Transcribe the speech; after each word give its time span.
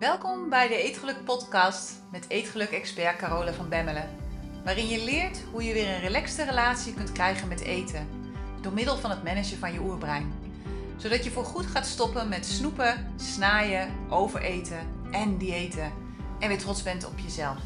Welkom 0.00 0.48
bij 0.48 0.68
de 0.68 0.76
Eetgeluk 0.76 1.24
podcast 1.24 1.92
met 2.10 2.28
Eetgeluk-expert 2.28 3.16
Carole 3.16 3.52
van 3.52 3.68
Bemmelen. 3.68 4.16
Waarin 4.64 4.88
je 4.88 5.04
leert 5.04 5.42
hoe 5.52 5.64
je 5.64 5.72
weer 5.72 5.88
een 5.88 6.00
relaxte 6.00 6.44
relatie 6.44 6.94
kunt 6.94 7.12
krijgen 7.12 7.48
met 7.48 7.60
eten. 7.60 8.08
Door 8.60 8.72
middel 8.72 8.96
van 8.96 9.10
het 9.10 9.22
managen 9.22 9.58
van 9.58 9.72
je 9.72 9.80
oerbrein. 9.80 10.32
Zodat 10.96 11.24
je 11.24 11.30
voorgoed 11.30 11.66
gaat 11.66 11.86
stoppen 11.86 12.28
met 12.28 12.46
snoepen, 12.46 13.14
snaaien, 13.16 14.06
overeten 14.10 15.08
en 15.10 15.38
diëten. 15.38 15.92
En 16.38 16.48
weer 16.48 16.58
trots 16.58 16.82
bent 16.82 17.06
op 17.06 17.18
jezelf. 17.18 17.58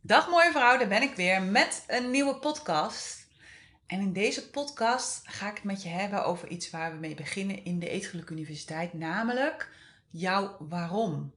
Dag 0.00 0.28
mooie 0.28 0.50
vrouw, 0.50 0.78
daar 0.78 0.88
ben 0.88 1.02
ik 1.02 1.16
weer 1.16 1.42
met 1.42 1.84
een 1.86 2.10
nieuwe 2.10 2.38
podcast. 2.38 3.25
En 3.86 4.00
in 4.00 4.12
deze 4.12 4.50
podcast 4.50 5.20
ga 5.24 5.48
ik 5.48 5.54
het 5.54 5.64
met 5.64 5.82
je 5.82 5.88
hebben 5.88 6.24
over 6.24 6.48
iets 6.48 6.70
waar 6.70 6.92
we 6.92 6.98
mee 6.98 7.14
beginnen 7.14 7.64
in 7.64 7.78
de 7.78 7.88
Eetgeluk 7.88 8.30
Universiteit, 8.30 8.92
namelijk 8.92 9.70
jouw 10.10 10.56
waarom. 10.68 11.34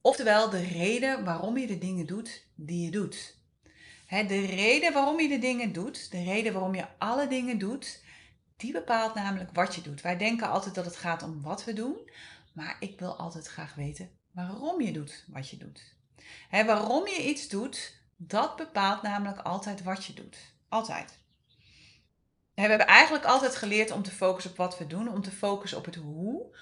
Oftewel 0.00 0.50
de 0.50 0.62
reden 0.62 1.24
waarom 1.24 1.58
je 1.58 1.66
de 1.66 1.78
dingen 1.78 2.06
doet 2.06 2.46
die 2.54 2.84
je 2.84 2.90
doet. 2.90 3.36
de 4.08 4.46
reden 4.46 4.92
waarom 4.92 5.20
je 5.20 5.28
de 5.28 5.38
dingen 5.38 5.72
doet, 5.72 6.10
de 6.10 6.22
reden 6.22 6.52
waarom 6.52 6.74
je 6.74 6.86
alle 6.98 7.26
dingen 7.26 7.58
doet, 7.58 8.02
die 8.56 8.72
bepaalt 8.72 9.14
namelijk 9.14 9.50
wat 9.52 9.74
je 9.74 9.80
doet. 9.80 10.00
Wij 10.00 10.16
denken 10.16 10.48
altijd 10.48 10.74
dat 10.74 10.84
het 10.84 10.96
gaat 10.96 11.22
om 11.22 11.42
wat 11.42 11.64
we 11.64 11.72
doen, 11.72 12.10
maar 12.52 12.76
ik 12.80 12.98
wil 12.98 13.16
altijd 13.16 13.46
graag 13.46 13.74
weten 13.74 14.10
waarom 14.30 14.80
je 14.80 14.92
doet 14.92 15.24
wat 15.28 15.48
je 15.48 15.56
doet. 15.56 15.94
waarom 16.50 17.06
je 17.06 17.28
iets 17.28 17.48
doet, 17.48 17.94
dat 18.16 18.56
bepaalt 18.56 19.02
namelijk 19.02 19.38
altijd 19.38 19.82
wat 19.82 20.04
je 20.04 20.12
doet. 20.12 20.36
Altijd. 20.68 21.19
We 22.60 22.66
hebben 22.66 22.86
eigenlijk 22.86 23.24
altijd 23.24 23.56
geleerd 23.56 23.90
om 23.90 24.02
te 24.02 24.10
focussen 24.10 24.50
op 24.50 24.56
wat 24.56 24.78
we 24.78 24.86
doen, 24.86 25.08
om 25.08 25.22
te 25.22 25.30
focussen 25.30 25.78
op 25.78 25.84
het 25.84 25.94
hoe, 25.94 26.56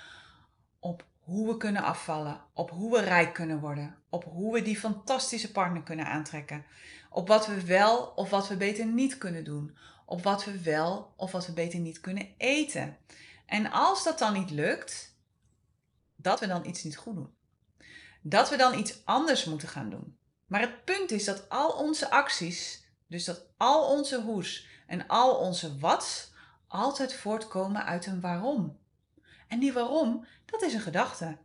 op 0.81 1.05
hoe 1.19 1.49
we 1.49 1.57
kunnen 1.57 1.83
afvallen, 1.83 2.41
op 2.53 2.71
hoe 2.71 2.93
we 2.93 3.01
rijk 3.01 3.35
kunnen 3.35 3.61
worden, 3.61 3.97
op 4.09 4.25
hoe 4.25 4.53
we 4.53 4.63
die 4.63 4.79
fantastische 4.79 5.53
partner 5.53 5.83
kunnen 5.83 6.07
aantrekken, 6.07 6.65
op 7.11 7.29
wat 7.29 7.47
we 7.47 7.65
wel 7.65 8.13
of 8.17 8.31
wat 8.31 8.49
we 8.49 8.57
beter 8.57 8.87
niet 8.87 9.19
kunnen 9.19 9.45
doen, 9.45 9.77
op 10.07 10.23
wat 10.23 10.45
we 10.45 10.63
wel 10.63 11.13
of 11.17 11.33
wat 11.33 11.47
we 11.47 11.53
beter 11.53 11.79
niet 11.79 12.01
kunnen 12.01 12.35
eten. 12.37 12.97
En 13.47 13.71
als 13.71 14.05
dat 14.05 14.19
dan 14.19 14.33
niet 14.33 14.51
lukt, 14.51 15.17
dat 16.17 16.41
we 16.41 16.47
dan 16.47 16.67
iets 16.67 16.83
niet 16.83 16.97
goed 16.97 17.15
doen. 17.15 17.35
Dat 18.23 18.51
we 18.51 18.57
dan 18.57 18.79
iets 18.79 19.01
anders 19.05 19.45
moeten 19.45 19.69
gaan 19.69 19.91
doen. 19.91 20.19
Maar 20.47 20.61
het 20.61 20.85
punt 20.85 21.11
is 21.11 21.25
dat 21.25 21.49
al 21.49 21.71
onze 21.71 22.11
acties, 22.11 22.85
dus 23.07 23.25
dat 23.25 23.47
al 23.57 23.91
onze 23.91 24.21
hoes, 24.21 24.67
en 24.89 25.07
al 25.07 25.35
onze 25.35 25.79
wats 25.79 26.31
altijd 26.69 27.15
voortkomen 27.15 27.85
uit 27.85 28.07
een 28.07 28.21
waarom. 28.21 28.79
En 29.49 29.59
die 29.59 29.73
waarom, 29.73 30.27
dat 30.45 30.63
is 30.63 30.75
een 30.75 30.81
gedachte. 30.81 31.37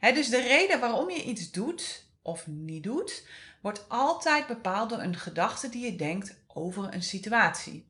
dus 0.00 0.28
de 0.28 0.40
reden 0.40 0.80
waarom 0.80 1.10
je 1.10 1.22
iets 1.22 1.50
doet 1.50 2.06
of 2.22 2.46
niet 2.46 2.82
doet, 2.82 3.26
wordt 3.62 3.88
altijd 3.88 4.46
bepaald 4.46 4.90
door 4.90 5.00
een 5.00 5.16
gedachte 5.16 5.68
die 5.68 5.84
je 5.84 5.96
denkt 5.96 6.36
over 6.46 6.94
een 6.94 7.02
situatie. 7.02 7.88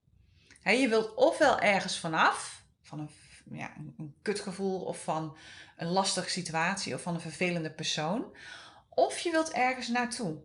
je 0.62 0.88
wilt 0.88 1.14
ofwel 1.14 1.58
ergens 1.58 1.98
vanaf, 1.98 2.64
van 2.82 2.98
een, 2.98 3.10
ja, 3.58 3.72
een 3.76 4.14
kutgevoel 4.22 4.80
of 4.80 5.02
van 5.02 5.36
een 5.76 5.88
lastige 5.88 6.30
situatie 6.30 6.94
of 6.94 7.02
van 7.02 7.14
een 7.14 7.20
vervelende 7.20 7.70
persoon, 7.70 8.36
of 8.88 9.18
je 9.18 9.30
wilt 9.30 9.50
ergens 9.50 9.88
naartoe 9.88 10.42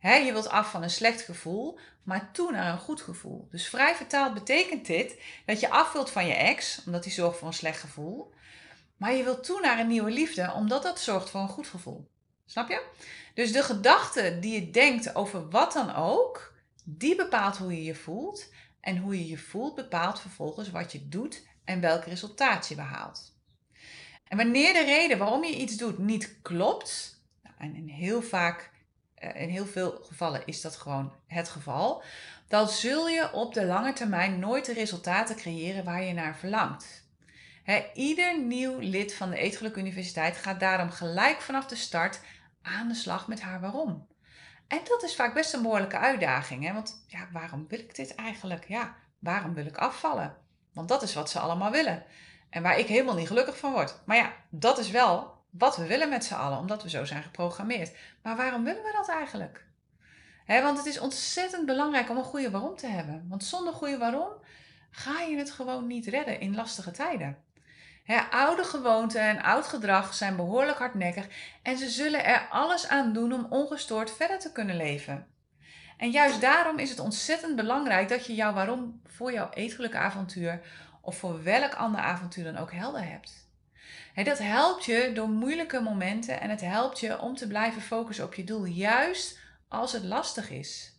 je 0.00 0.32
wilt 0.32 0.48
af 0.48 0.70
van 0.70 0.82
een 0.82 0.90
slecht 0.90 1.22
gevoel, 1.22 1.78
maar 2.02 2.30
toe 2.32 2.52
naar 2.52 2.72
een 2.72 2.78
goed 2.78 3.00
gevoel. 3.00 3.48
Dus 3.50 3.68
vrij 3.68 3.94
vertaald 3.94 4.34
betekent 4.34 4.86
dit 4.86 5.20
dat 5.46 5.60
je 5.60 5.70
af 5.70 5.92
wilt 5.92 6.10
van 6.10 6.26
je 6.26 6.34
ex, 6.34 6.82
omdat 6.86 7.02
die 7.02 7.12
zorgt 7.12 7.38
voor 7.38 7.48
een 7.48 7.54
slecht 7.54 7.80
gevoel. 7.80 8.32
Maar 8.96 9.14
je 9.14 9.24
wilt 9.24 9.44
toe 9.44 9.60
naar 9.60 9.78
een 9.78 9.86
nieuwe 9.88 10.10
liefde, 10.10 10.52
omdat 10.52 10.82
dat 10.82 11.00
zorgt 11.00 11.30
voor 11.30 11.40
een 11.40 11.48
goed 11.48 11.66
gevoel. 11.66 12.08
Snap 12.46 12.68
je? 12.68 12.86
Dus 13.34 13.52
de 13.52 13.62
gedachte 13.62 14.38
die 14.40 14.60
je 14.60 14.70
denkt 14.70 15.14
over 15.14 15.48
wat 15.48 15.72
dan 15.72 15.94
ook, 15.94 16.54
die 16.84 17.16
bepaalt 17.16 17.56
hoe 17.56 17.74
je 17.74 17.84
je 17.84 17.94
voelt. 17.94 18.48
En 18.80 18.96
hoe 18.96 19.18
je 19.18 19.28
je 19.28 19.38
voelt 19.38 19.74
bepaalt 19.74 20.20
vervolgens 20.20 20.70
wat 20.70 20.92
je 20.92 21.08
doet 21.08 21.46
en 21.64 21.80
welk 21.80 22.04
resultaat 22.04 22.68
je 22.68 22.74
behaalt. 22.74 23.36
En 24.24 24.36
wanneer 24.36 24.72
de 24.72 24.84
reden 24.84 25.18
waarom 25.18 25.44
je 25.44 25.56
iets 25.56 25.76
doet 25.76 25.98
niet 25.98 26.36
klopt, 26.42 27.22
nou, 27.42 27.74
en 27.74 27.88
heel 27.88 28.22
vaak 28.22 28.70
in 29.20 29.48
heel 29.48 29.66
veel 29.66 29.98
gevallen 30.02 30.42
is 30.46 30.60
dat 30.60 30.76
gewoon 30.76 31.12
het 31.26 31.48
geval, 31.48 32.02
dan 32.48 32.68
zul 32.68 33.08
je 33.08 33.32
op 33.32 33.54
de 33.54 33.64
lange 33.64 33.92
termijn 33.92 34.38
nooit 34.38 34.64
de 34.64 34.72
resultaten 34.72 35.36
creëren 35.36 35.84
waar 35.84 36.02
je 36.02 36.12
naar 36.12 36.36
verlangt. 36.36 37.06
ieder 37.94 38.40
nieuw 38.40 38.78
lid 38.78 39.14
van 39.14 39.30
de 39.30 39.36
Eetgeluk 39.36 39.76
Universiteit 39.76 40.36
gaat 40.36 40.60
daarom 40.60 40.90
gelijk 40.90 41.40
vanaf 41.40 41.66
de 41.66 41.76
start 41.76 42.20
aan 42.62 42.88
de 42.88 42.94
slag 42.94 43.28
met 43.28 43.40
haar 43.40 43.60
waarom. 43.60 44.06
En 44.68 44.80
dat 44.84 45.02
is 45.02 45.14
vaak 45.14 45.34
best 45.34 45.52
een 45.54 45.62
behoorlijke 45.62 45.98
uitdaging. 45.98 46.64
Hè? 46.64 46.72
Want 46.72 47.04
ja, 47.06 47.28
waarom 47.32 47.66
wil 47.68 47.78
ik 47.78 47.94
dit 47.94 48.14
eigenlijk? 48.14 48.68
Ja, 48.68 48.96
waarom 49.18 49.54
wil 49.54 49.66
ik 49.66 49.76
afvallen? 49.76 50.36
Want 50.72 50.88
dat 50.88 51.02
is 51.02 51.14
wat 51.14 51.30
ze 51.30 51.38
allemaal 51.38 51.70
willen. 51.70 52.04
En 52.50 52.62
waar 52.62 52.78
ik 52.78 52.86
helemaal 52.86 53.14
niet 53.14 53.26
gelukkig 53.26 53.58
van 53.58 53.72
word. 53.72 54.00
Maar 54.04 54.16
ja, 54.16 54.32
dat 54.50 54.78
is 54.78 54.90
wel 54.90 55.37
wat 55.50 55.76
we 55.76 55.86
willen 55.86 56.08
met 56.08 56.24
z'n 56.24 56.34
allen, 56.34 56.58
omdat 56.58 56.82
we 56.82 56.90
zo 56.90 57.04
zijn 57.04 57.22
geprogrammeerd. 57.22 57.96
Maar 58.22 58.36
waarom 58.36 58.64
willen 58.64 58.82
we 58.82 58.92
dat 58.96 59.08
eigenlijk? 59.08 59.66
want 60.46 60.78
het 60.78 60.86
is 60.86 60.98
ontzettend 60.98 61.66
belangrijk 61.66 62.10
om 62.10 62.16
een 62.16 62.24
goede 62.24 62.50
waarom 62.50 62.76
te 62.76 62.86
hebben. 62.86 63.26
Want 63.28 63.44
zonder 63.44 63.72
goede 63.72 63.98
waarom 63.98 64.32
ga 64.90 65.20
je 65.20 65.36
het 65.36 65.50
gewoon 65.50 65.86
niet 65.86 66.06
redden 66.06 66.40
in 66.40 66.54
lastige 66.54 66.90
tijden. 66.90 67.36
oude 68.30 68.64
gewoonten 68.64 69.20
en 69.20 69.42
oud 69.42 69.66
gedrag 69.66 70.14
zijn 70.14 70.36
behoorlijk 70.36 70.78
hardnekkig 70.78 71.28
en 71.62 71.78
ze 71.78 71.88
zullen 71.88 72.24
er 72.24 72.46
alles 72.50 72.88
aan 72.88 73.12
doen 73.12 73.32
om 73.32 73.46
ongestoord 73.50 74.10
verder 74.10 74.38
te 74.38 74.52
kunnen 74.52 74.76
leven. 74.76 75.26
En 75.96 76.10
juist 76.10 76.40
daarom 76.40 76.78
is 76.78 76.90
het 76.90 76.98
ontzettend 76.98 77.56
belangrijk 77.56 78.08
dat 78.08 78.26
je 78.26 78.34
jouw 78.34 78.52
waarom 78.52 79.00
voor 79.06 79.32
jouw 79.32 79.50
eetgeluk 79.50 79.94
avontuur 79.94 80.60
of 81.00 81.18
voor 81.18 81.42
welk 81.42 81.74
ander 81.74 82.00
avontuur 82.00 82.44
dan 82.44 82.56
ook 82.56 82.72
helder 82.72 83.08
hebt 83.08 83.47
dat 84.24 84.38
helpt 84.38 84.84
je 84.84 85.10
door 85.14 85.28
moeilijke 85.28 85.80
momenten 85.80 86.40
en 86.40 86.50
het 86.50 86.60
helpt 86.60 87.00
je 87.00 87.20
om 87.20 87.36
te 87.36 87.46
blijven 87.46 87.82
focussen 87.82 88.24
op 88.24 88.34
je 88.34 88.44
doel, 88.44 88.64
juist 88.64 89.38
als 89.68 89.92
het 89.92 90.04
lastig 90.04 90.50
is. 90.50 90.92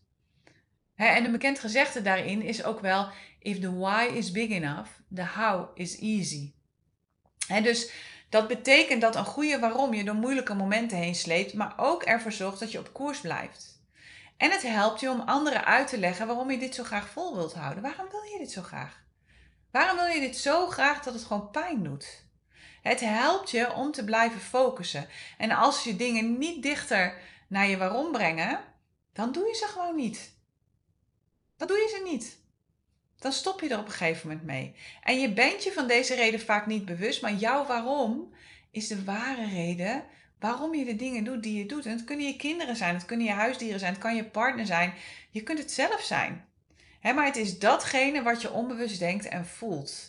en 0.95 1.25
een 1.25 1.31
bekend 1.31 1.59
gezegde 1.59 2.01
daarin 2.01 2.41
is 2.41 2.63
ook 2.63 2.79
wel: 2.79 3.09
if 3.39 3.59
the 3.59 3.77
why 3.77 4.09
is 4.13 4.31
big 4.31 4.49
enough, 4.49 4.89
the 5.15 5.25
how 5.25 5.77
is 5.77 5.99
easy. 5.99 6.53
dus 7.63 7.91
dat 8.29 8.47
betekent 8.47 9.01
dat 9.01 9.15
een 9.15 9.25
goede 9.25 9.59
waarom 9.59 9.93
je 9.93 10.03
door 10.03 10.15
moeilijke 10.15 10.53
momenten 10.53 10.97
heen 10.97 11.15
sleept, 11.15 11.53
maar 11.53 11.73
ook 11.77 12.03
ervoor 12.03 12.31
zorgt 12.31 12.59
dat 12.59 12.71
je 12.71 12.79
op 12.79 12.93
koers 12.93 13.19
blijft. 13.19 13.81
En 14.37 14.51
het 14.51 14.61
helpt 14.61 14.99
je 14.99 15.09
om 15.09 15.19
anderen 15.19 15.65
uit 15.65 15.87
te 15.87 15.97
leggen 15.97 16.27
waarom 16.27 16.51
je 16.51 16.57
dit 16.57 16.75
zo 16.75 16.83
graag 16.83 17.09
vol 17.09 17.35
wilt 17.35 17.53
houden. 17.53 17.83
Waarom 17.83 18.09
wil 18.09 18.21
je 18.21 18.37
dit 18.37 18.51
zo 18.51 18.61
graag? 18.61 19.03
Waarom 19.71 19.97
wil 19.97 20.05
je 20.05 20.19
dit 20.19 20.37
zo 20.37 20.67
graag 20.67 21.03
dat 21.03 21.13
het 21.13 21.23
gewoon 21.23 21.51
pijn 21.51 21.83
doet? 21.83 22.28
Het 22.81 22.99
helpt 22.99 23.51
je 23.51 23.73
om 23.73 23.91
te 23.91 24.03
blijven 24.03 24.39
focussen. 24.39 25.07
En 25.37 25.51
als 25.51 25.83
je 25.83 25.95
dingen 25.95 26.37
niet 26.37 26.63
dichter 26.63 27.17
naar 27.47 27.67
je 27.67 27.77
waarom 27.77 28.11
brengen, 28.11 28.59
dan 29.13 29.31
doe 29.31 29.47
je 29.47 29.55
ze 29.55 29.65
gewoon 29.65 29.95
niet. 29.95 30.33
Dan 31.57 31.67
doe 31.67 31.77
je 31.77 31.95
ze 31.97 32.09
niet. 32.11 32.37
Dan 33.19 33.31
stop 33.31 33.61
je 33.61 33.69
er 33.69 33.79
op 33.79 33.85
een 33.85 33.91
gegeven 33.91 34.27
moment 34.27 34.45
mee. 34.45 34.75
En 35.03 35.19
je 35.19 35.33
bent 35.33 35.63
je 35.63 35.71
van 35.71 35.87
deze 35.87 36.15
reden 36.15 36.39
vaak 36.39 36.65
niet 36.65 36.85
bewust, 36.85 37.21
maar 37.21 37.33
jouw 37.33 37.65
waarom 37.65 38.33
is 38.71 38.87
de 38.87 39.03
ware 39.03 39.45
reden 39.45 40.03
waarom 40.39 40.75
je 40.75 40.85
de 40.85 40.95
dingen 40.95 41.23
doet 41.23 41.43
die 41.43 41.57
je 41.57 41.65
doet. 41.65 41.85
En 41.85 41.91
het 41.91 42.03
kunnen 42.03 42.25
je 42.25 42.35
kinderen 42.35 42.75
zijn, 42.75 42.95
het 42.95 43.05
kunnen 43.05 43.25
je 43.25 43.31
huisdieren 43.31 43.79
zijn, 43.79 43.93
het 43.93 44.01
kan 44.01 44.15
je 44.15 44.25
partner 44.25 44.65
zijn. 44.65 44.93
Je 45.29 45.43
kunt 45.43 45.59
het 45.59 45.71
zelf 45.71 46.01
zijn. 46.01 46.45
maar 47.01 47.25
het 47.25 47.35
is 47.35 47.59
datgene 47.59 48.21
wat 48.21 48.41
je 48.41 48.51
onbewust 48.51 48.99
denkt 48.99 49.25
en 49.25 49.45
voelt. 49.45 50.08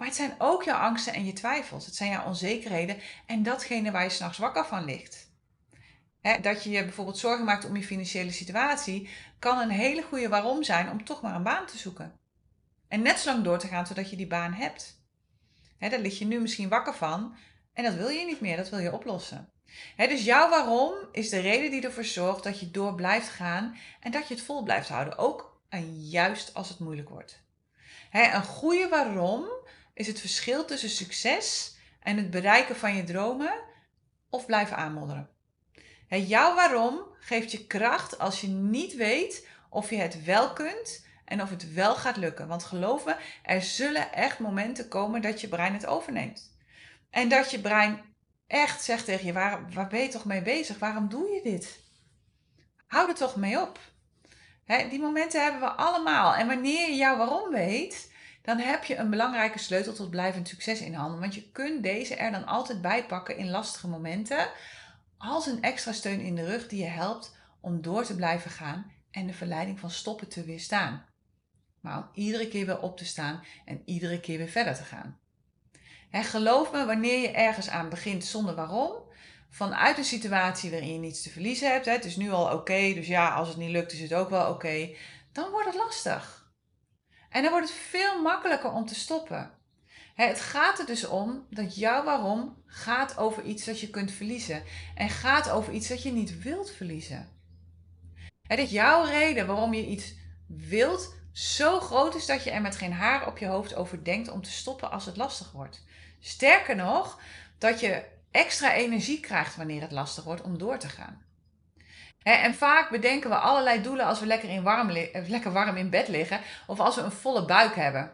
Maar 0.00 0.08
het 0.08 0.18
zijn 0.18 0.34
ook 0.38 0.62
jouw 0.62 0.78
angsten 0.78 1.12
en 1.12 1.24
je 1.24 1.32
twijfels. 1.32 1.86
Het 1.86 1.96
zijn 1.96 2.10
jouw 2.10 2.26
onzekerheden 2.26 2.96
en 3.26 3.42
datgene 3.42 3.90
waar 3.90 4.02
je 4.02 4.10
s'nachts 4.10 4.38
wakker 4.38 4.66
van 4.66 4.84
ligt. 4.84 5.28
dat 6.42 6.64
je 6.64 6.70
je 6.70 6.84
bijvoorbeeld 6.84 7.18
zorgen 7.18 7.44
maakt 7.44 7.64
om 7.64 7.76
je 7.76 7.82
financiële 7.82 8.30
situatie, 8.30 9.08
kan 9.38 9.58
een 9.58 9.70
hele 9.70 10.02
goede 10.02 10.28
waarom 10.28 10.62
zijn 10.62 10.90
om 10.90 11.04
toch 11.04 11.22
maar 11.22 11.34
een 11.34 11.42
baan 11.42 11.66
te 11.66 11.78
zoeken. 11.78 12.18
En 12.88 13.02
net 13.02 13.18
zo 13.18 13.32
lang 13.32 13.44
door 13.44 13.58
te 13.58 13.66
gaan 13.66 13.84
totdat 13.84 14.10
je 14.10 14.16
die 14.16 14.26
baan 14.26 14.52
hebt. 14.52 15.04
He, 15.78 15.88
daar 15.88 15.98
lig 15.98 16.18
je 16.18 16.26
nu 16.26 16.40
misschien 16.40 16.68
wakker 16.68 16.94
van 16.94 17.34
en 17.72 17.84
dat 17.84 17.94
wil 17.94 18.08
je 18.08 18.24
niet 18.24 18.40
meer, 18.40 18.56
dat 18.56 18.68
wil 18.68 18.78
je 18.78 18.92
oplossen. 18.92 19.52
dus 19.96 20.24
jouw 20.24 20.48
waarom 20.48 20.94
is 21.12 21.28
de 21.28 21.40
reden 21.40 21.70
die 21.70 21.82
ervoor 21.82 22.04
zorgt 22.04 22.44
dat 22.44 22.60
je 22.60 22.70
door 22.70 22.94
blijft 22.94 23.28
gaan 23.28 23.76
en 24.00 24.10
dat 24.10 24.28
je 24.28 24.34
het 24.34 24.42
vol 24.42 24.62
blijft 24.62 24.88
houden, 24.88 25.18
ook 25.18 25.60
juist 25.98 26.54
als 26.54 26.68
het 26.68 26.78
moeilijk 26.78 27.08
wordt. 27.08 27.42
een 28.10 28.44
goede 28.44 28.88
waarom 28.88 29.44
is 29.94 30.06
het 30.06 30.20
verschil 30.20 30.64
tussen 30.64 30.90
succes 30.90 31.76
en 32.00 32.16
het 32.16 32.30
bereiken 32.30 32.76
van 32.76 32.96
je 32.96 33.04
dromen 33.04 33.52
of 34.30 34.46
blijven 34.46 34.76
aanmodderen. 34.76 35.30
jouw 36.08 36.54
waarom 36.54 37.00
geeft 37.18 37.52
je 37.52 37.66
kracht 37.66 38.18
als 38.18 38.40
je 38.40 38.48
niet 38.48 38.94
weet 38.94 39.48
of 39.68 39.90
je 39.90 39.96
het 39.96 40.24
wel 40.24 40.52
kunt 40.52 41.06
en 41.24 41.42
of 41.42 41.50
het 41.50 41.72
wel 41.72 41.94
gaat 41.94 42.16
lukken. 42.16 42.48
Want 42.48 42.64
geloof 42.64 43.04
me, 43.04 43.16
er 43.42 43.62
zullen 43.62 44.12
echt 44.12 44.38
momenten 44.38 44.88
komen 44.88 45.22
dat 45.22 45.40
je 45.40 45.48
brein 45.48 45.72
het 45.72 45.86
overneemt. 45.86 46.56
En 47.10 47.28
dat 47.28 47.50
je 47.50 47.60
brein 47.60 48.02
echt 48.46 48.84
zegt 48.84 49.04
tegen 49.04 49.26
je, 49.26 49.32
waar, 49.32 49.72
waar 49.72 49.88
ben 49.88 50.00
je 50.00 50.08
toch 50.08 50.24
mee 50.24 50.42
bezig? 50.42 50.78
Waarom 50.78 51.08
doe 51.08 51.28
je 51.28 51.40
dit? 51.42 51.80
Hou 52.86 53.08
er 53.08 53.14
toch 53.14 53.36
mee 53.36 53.60
op. 53.60 53.78
die 54.66 55.00
momenten 55.00 55.42
hebben 55.42 55.60
we 55.60 55.66
allemaal. 55.66 56.34
En 56.34 56.46
wanneer 56.46 56.88
je 56.88 56.96
jouw 56.96 57.16
waarom 57.16 57.50
weet, 57.50 58.09
dan 58.42 58.58
heb 58.58 58.84
je 58.84 58.96
een 58.96 59.10
belangrijke 59.10 59.58
sleutel 59.58 59.92
tot 59.92 60.10
blijvend 60.10 60.48
succes 60.48 60.80
in 60.80 60.94
handen. 60.94 61.20
Want 61.20 61.34
je 61.34 61.50
kunt 61.50 61.82
deze 61.82 62.14
er 62.14 62.30
dan 62.30 62.46
altijd 62.46 62.82
bij 62.82 63.06
pakken 63.06 63.36
in 63.36 63.50
lastige 63.50 63.88
momenten. 63.88 64.50
Als 65.18 65.46
een 65.46 65.62
extra 65.62 65.92
steun 65.92 66.20
in 66.20 66.34
de 66.34 66.44
rug 66.44 66.68
die 66.68 66.82
je 66.82 66.90
helpt 66.90 67.36
om 67.60 67.82
door 67.82 68.04
te 68.04 68.16
blijven 68.16 68.50
gaan 68.50 68.92
en 69.10 69.26
de 69.26 69.32
verleiding 69.32 69.80
van 69.80 69.90
stoppen 69.90 70.28
te 70.28 70.44
weerstaan. 70.44 71.04
Maar 71.80 71.98
om 71.98 72.08
iedere 72.14 72.48
keer 72.48 72.66
weer 72.66 72.80
op 72.80 72.96
te 72.96 73.04
staan 73.04 73.44
en 73.64 73.82
iedere 73.84 74.20
keer 74.20 74.38
weer 74.38 74.48
verder 74.48 74.74
te 74.74 74.84
gaan. 74.84 75.18
He, 76.10 76.22
geloof 76.22 76.72
me, 76.72 76.84
wanneer 76.84 77.20
je 77.20 77.30
ergens 77.30 77.68
aan 77.68 77.88
begint 77.88 78.24
zonder 78.24 78.54
waarom, 78.54 78.92
vanuit 79.50 79.98
een 79.98 80.04
situatie 80.04 80.70
waarin 80.70 80.92
je 80.92 80.98
niets 80.98 81.22
te 81.22 81.30
verliezen 81.30 81.72
hebt, 81.72 81.86
het 81.86 82.04
is 82.04 82.16
nu 82.16 82.30
al 82.30 82.52
oké, 82.52 82.94
dus 82.94 83.06
ja, 83.06 83.34
als 83.34 83.48
het 83.48 83.56
niet 83.56 83.70
lukt 83.70 83.92
is 83.92 84.00
het 84.00 84.14
ook 84.14 84.30
wel 84.30 84.50
oké, 84.50 84.94
dan 85.32 85.50
wordt 85.50 85.66
het 85.66 85.74
lastig. 85.74 86.39
En 87.30 87.42
dan 87.42 87.50
wordt 87.50 87.68
het 87.68 87.78
veel 87.78 88.22
makkelijker 88.22 88.72
om 88.72 88.86
te 88.86 88.94
stoppen. 88.94 89.50
Het 90.14 90.40
gaat 90.40 90.78
er 90.78 90.86
dus 90.86 91.06
om 91.06 91.46
dat 91.50 91.76
jouw 91.76 92.04
waarom 92.04 92.62
gaat 92.66 93.16
over 93.16 93.42
iets 93.42 93.64
dat 93.64 93.80
je 93.80 93.90
kunt 93.90 94.12
verliezen 94.12 94.62
en 94.94 95.08
gaat 95.08 95.50
over 95.50 95.72
iets 95.72 95.88
dat 95.88 96.02
je 96.02 96.12
niet 96.12 96.42
wilt 96.42 96.70
verliezen. 96.70 97.28
Is 98.46 98.70
jouw 98.70 99.04
reden 99.04 99.46
waarom 99.46 99.74
je 99.74 99.86
iets 99.86 100.14
wilt 100.46 101.14
zo 101.32 101.80
groot 101.80 102.14
is 102.14 102.26
dat 102.26 102.44
je 102.44 102.50
er 102.50 102.60
met 102.60 102.76
geen 102.76 102.92
haar 102.92 103.26
op 103.26 103.38
je 103.38 103.46
hoofd 103.46 103.74
over 103.74 104.04
denkt 104.04 104.30
om 104.30 104.42
te 104.42 104.50
stoppen 104.50 104.90
als 104.90 105.06
het 105.06 105.16
lastig 105.16 105.52
wordt. 105.52 105.84
Sterker 106.20 106.76
nog, 106.76 107.20
dat 107.58 107.80
je 107.80 108.04
extra 108.30 108.74
energie 108.74 109.20
krijgt 109.20 109.56
wanneer 109.56 109.80
het 109.80 109.92
lastig 109.92 110.24
wordt 110.24 110.42
om 110.42 110.58
door 110.58 110.78
te 110.78 110.88
gaan. 110.88 111.22
En 112.22 112.54
vaak 112.54 112.90
bedenken 112.90 113.30
we 113.30 113.36
allerlei 113.36 113.82
doelen 113.82 114.06
als 114.06 114.20
we 114.20 114.26
lekker, 114.26 114.48
in 114.48 114.62
warm, 114.62 114.90
eh, 114.90 115.28
lekker 115.28 115.52
warm 115.52 115.76
in 115.76 115.90
bed 115.90 116.08
liggen 116.08 116.40
of 116.66 116.80
als 116.80 116.96
we 116.96 117.02
een 117.02 117.12
volle 117.12 117.44
buik 117.44 117.74
hebben. 117.74 118.12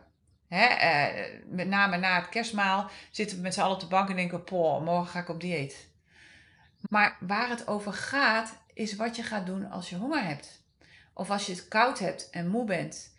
Eh, 0.49 1.07
met 1.47 1.69
name 1.69 1.97
na 1.97 2.17
het 2.21 2.29
kerstmaal 2.29 2.91
zitten 3.11 3.37
we 3.37 3.43
met 3.43 3.55
z'n 3.55 3.61
allen 3.61 3.75
op 3.75 3.81
de 3.81 3.87
bank 3.87 4.09
en 4.09 4.17
denken: 4.17 4.45
Poh, 4.45 4.85
morgen 4.85 5.11
ga 5.11 5.19
ik 5.19 5.29
op 5.29 5.41
dieet. 5.41 5.89
Maar 6.89 7.17
waar 7.21 7.49
het 7.49 7.69
over 7.69 7.93
gaat, 7.93 8.59
is 8.73 8.97
wat 8.97 9.17
je 9.17 9.23
gaat 9.23 9.47
doen 9.47 9.71
als 9.71 9.91
je 9.91 9.97
honger 9.97 10.25
hebt. 10.25 10.65
Of 11.15 11.31
als 11.31 11.47
je 11.47 11.53
het 11.53 11.69
koud 11.69 11.99
hebt 11.99 12.31
en 12.31 12.49
moe 12.49 12.65
bent. 12.65 13.15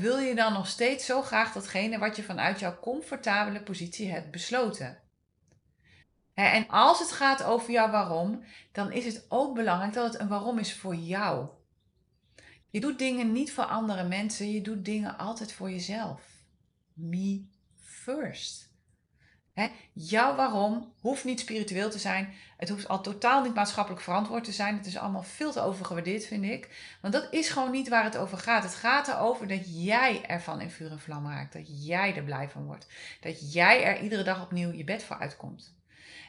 wil 0.00 0.18
je 0.18 0.34
dan 0.34 0.52
nog 0.52 0.66
steeds 0.66 1.06
zo 1.06 1.22
graag 1.22 1.52
datgene 1.52 1.98
wat 1.98 2.16
je 2.16 2.22
vanuit 2.22 2.60
jouw 2.60 2.78
comfortabele 2.80 3.62
positie 3.62 4.10
hebt 4.10 4.30
besloten? 4.30 4.98
En 6.34 6.68
als 6.68 6.98
het 6.98 7.12
gaat 7.12 7.42
over 7.42 7.70
jouw 7.70 7.90
waarom, 7.90 8.44
dan 8.72 8.92
is 8.92 9.04
het 9.04 9.26
ook 9.28 9.54
belangrijk 9.54 9.92
dat 9.92 10.12
het 10.12 10.20
een 10.22 10.28
waarom 10.28 10.58
is 10.58 10.74
voor 10.74 10.94
jou. 10.94 11.48
Je 12.70 12.80
doet 12.80 12.98
dingen 12.98 13.32
niet 13.32 13.52
voor 13.52 13.64
andere 13.64 14.04
mensen, 14.04 14.50
je 14.50 14.60
doet 14.60 14.84
dingen 14.84 15.18
altijd 15.18 15.52
voor 15.52 15.70
jezelf. 15.70 16.22
Me 16.92 17.44
first. 17.76 18.70
Jouw 19.92 20.34
waarom 20.34 20.92
hoeft 21.00 21.24
niet 21.24 21.40
spiritueel 21.40 21.90
te 21.90 21.98
zijn. 21.98 22.34
Het 22.56 22.68
hoeft 22.68 22.88
al 22.88 23.00
totaal 23.00 23.42
niet 23.42 23.54
maatschappelijk 23.54 24.02
verantwoord 24.02 24.44
te 24.44 24.52
zijn. 24.52 24.76
Het 24.76 24.86
is 24.86 24.96
allemaal 24.96 25.22
veel 25.22 25.52
te 25.52 25.60
overgewaardeerd, 25.60 26.26
vind 26.26 26.44
ik. 26.44 26.96
Want 27.00 27.12
dat 27.12 27.28
is 27.30 27.48
gewoon 27.48 27.70
niet 27.70 27.88
waar 27.88 28.04
het 28.04 28.16
over 28.16 28.38
gaat. 28.38 28.62
Het 28.62 28.74
gaat 28.74 29.08
erover 29.08 29.48
dat 29.48 29.84
jij 29.84 30.24
ervan 30.26 30.60
in 30.60 30.70
vuur 30.70 30.90
en 30.90 31.00
vlam 31.00 31.26
raakt. 31.26 31.52
Dat 31.52 31.84
jij 31.86 32.16
er 32.16 32.24
blij 32.24 32.48
van 32.48 32.64
wordt. 32.64 32.86
Dat 33.20 33.52
jij 33.52 33.84
er 33.84 34.00
iedere 34.00 34.22
dag 34.22 34.42
opnieuw 34.42 34.72
je 34.72 34.84
bed 34.84 35.04
voor 35.04 35.18
uitkomt. 35.18 35.74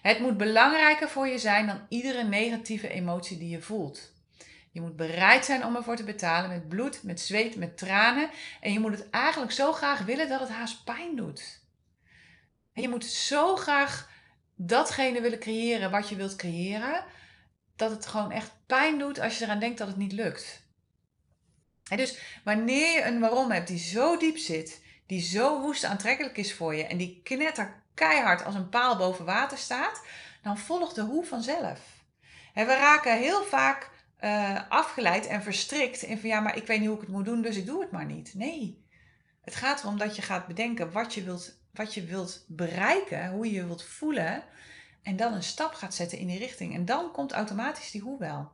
Het 0.04 0.20
moet 0.20 0.38
belangrijker 0.38 1.10
voor 1.10 1.28
je 1.28 1.38
zijn 1.38 1.68
dan 1.68 1.86
iedere 1.90 2.24
negatieve 2.24 2.90
emotie 2.90 3.38
die 3.38 3.50
je 3.50 3.62
voelt. 3.62 4.12
Je 4.72 4.82
moet 4.82 4.96
bereid 4.96 5.46
zijn 5.46 5.66
om 5.66 5.76
ervoor 5.76 5.96
te 5.96 6.04
betalen 6.04 6.50
met 6.50 6.68
bloed, 6.68 7.04
met 7.04 7.20
zweet, 7.20 7.56
met 7.56 7.78
tranen. 7.78 8.30
En 8.62 8.74
je 8.74 8.80
moet 8.80 8.92
het 8.92 9.10
eigenlijk 9.10 9.52
zo 9.52 9.72
graag 9.72 10.00
willen 10.00 10.30
dat 10.30 10.40
het 10.40 10.50
haast 10.50 10.84
pijn 10.84 11.16
doet. 11.16 11.62
En 12.74 12.82
je 12.82 12.90
moet 12.90 13.06
zo 13.06 13.56
graag 13.56 14.10
datgene 14.56 15.22
willen 15.22 15.40
creëren 15.40 15.92
wat 15.92 16.10
je 16.10 16.16
wilt 16.16 16.36
creëren, 16.36 17.06
dat 17.76 17.92
het 17.92 18.06
gewoon 18.06 18.32
echt 18.32 18.52
pijn 18.66 19.00
doet 19.00 19.20
als 19.20 19.38
je 19.38 19.44
eraan 19.44 19.60
denkt 19.60 19.78
dat 19.78 19.88
het 19.88 19.98
niet 19.98 20.12
lukt. 20.12 20.62
En 21.90 21.98
dus 21.98 22.20
wanneer 22.44 22.92
je 22.92 23.04
een 23.04 23.20
waarom 23.20 23.52
hebt 23.52 23.68
die 23.68 23.80
zo 23.80 24.18
diep 24.18 24.38
zit, 24.38 24.82
die 25.06 25.22
zo 25.22 25.62
woest 25.62 25.84
aantrekkelijk 25.84 26.38
is 26.38 26.54
voor 26.54 26.76
je 26.76 26.86
en 26.86 26.98
die 26.98 27.22
knetter 27.24 27.83
keihard 27.94 28.46
als 28.46 28.56
een 28.56 28.70
paal 28.70 28.98
boven 28.98 29.26
water 29.26 29.58
staat, 29.58 30.02
dan 30.42 30.58
volgt 30.58 30.96
de 30.96 31.02
hoe 31.02 31.26
vanzelf. 31.26 31.80
En 32.54 32.68
we 32.68 32.76
raken 32.76 33.18
heel 33.18 33.44
vaak 33.44 33.90
uh, 34.20 34.60
afgeleid 34.70 35.28
en 35.28 35.44
verstrikt 35.44 36.02
in 36.02 36.20
van 36.20 36.30
ja, 36.30 36.40
maar 36.40 36.58
ik 36.58 36.68
weet 36.68 36.80
niet 36.80 36.88
hoe 36.88 36.98
ik 36.98 37.04
het 37.04 37.12
moet 37.12 37.26
doen, 37.26 37.42
dus 37.42 37.56
ik 37.56 37.66
doe 37.66 37.82
het 37.82 37.92
maar 37.92 38.06
niet. 38.06 38.34
Nee, 38.34 38.86
het 39.42 39.56
gaat 39.56 39.82
erom 39.82 39.98
dat 39.98 40.16
je 40.16 40.22
gaat 40.22 40.48
bedenken 40.48 40.92
wat 40.92 41.14
je 41.14 41.24
wilt, 41.24 41.58
wat 41.72 41.94
je 41.94 42.04
wilt 42.04 42.46
bereiken, 42.48 43.30
hoe 43.30 43.46
je 43.46 43.54
je 43.54 43.66
wilt 43.66 43.84
voelen. 43.84 44.44
En 45.02 45.16
dan 45.16 45.34
een 45.34 45.44
stap 45.44 45.74
gaat 45.74 45.94
zetten 45.94 46.18
in 46.18 46.28
die 46.28 46.38
richting. 46.38 46.74
En 46.74 46.86
dan 46.86 47.12
komt 47.12 47.32
automatisch 47.32 47.92
die 47.92 48.02
hoe 48.02 48.20
wel. 48.20 48.52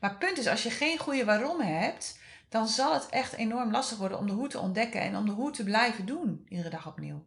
Maar 0.00 0.16
punt 0.16 0.38
is, 0.38 0.46
als 0.46 0.62
je 0.62 0.70
geen 0.70 0.98
goede 0.98 1.24
waarom 1.24 1.60
hebt, 1.60 2.18
dan 2.48 2.68
zal 2.68 2.94
het 2.94 3.08
echt 3.08 3.32
enorm 3.32 3.70
lastig 3.70 3.98
worden 3.98 4.18
om 4.18 4.26
de 4.26 4.32
hoe 4.32 4.48
te 4.48 4.58
ontdekken 4.58 5.00
en 5.00 5.16
om 5.16 5.26
de 5.26 5.32
hoe 5.32 5.50
te 5.50 5.64
blijven 5.64 6.06
doen, 6.06 6.46
iedere 6.48 6.70
dag 6.70 6.86
opnieuw. 6.86 7.24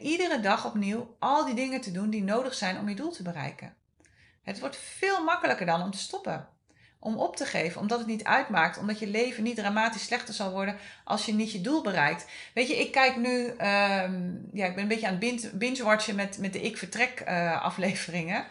Iedere 0.00 0.40
dag 0.40 0.66
opnieuw 0.66 1.16
al 1.18 1.44
die 1.44 1.54
dingen 1.54 1.80
te 1.80 1.92
doen 1.92 2.10
die 2.10 2.22
nodig 2.22 2.54
zijn 2.54 2.78
om 2.78 2.88
je 2.88 2.94
doel 2.94 3.10
te 3.10 3.22
bereiken. 3.22 3.74
Het 4.42 4.60
wordt 4.60 4.76
veel 4.76 5.24
makkelijker 5.24 5.66
dan 5.66 5.82
om 5.82 5.90
te 5.90 5.98
stoppen 5.98 6.48
om 7.06 7.16
op 7.16 7.36
te 7.36 7.44
geven, 7.44 7.80
omdat 7.80 7.98
het 7.98 8.06
niet 8.06 8.24
uitmaakt, 8.24 8.78
omdat 8.78 8.98
je 8.98 9.06
leven 9.06 9.42
niet 9.42 9.56
dramatisch 9.56 10.04
slechter 10.04 10.34
zal 10.34 10.50
worden 10.50 10.76
als 11.04 11.26
je 11.26 11.34
niet 11.34 11.52
je 11.52 11.60
doel 11.60 11.82
bereikt. 11.82 12.26
Weet 12.54 12.68
je, 12.68 12.76
ik 12.76 12.92
kijk 12.92 13.16
nu, 13.16 13.46
ehm, 13.48 14.22
ja, 14.52 14.66
ik 14.66 14.74
ben 14.74 14.82
een 14.82 14.88
beetje 14.88 15.06
aan 15.06 15.18
het 15.20 15.58
binge-watchen 15.58 16.14
met, 16.14 16.38
met 16.38 16.52
de 16.52 16.60
Ik 16.60 16.76
Vertrek 16.76 17.24
uh, 17.28 17.62
afleveringen. 17.62 18.44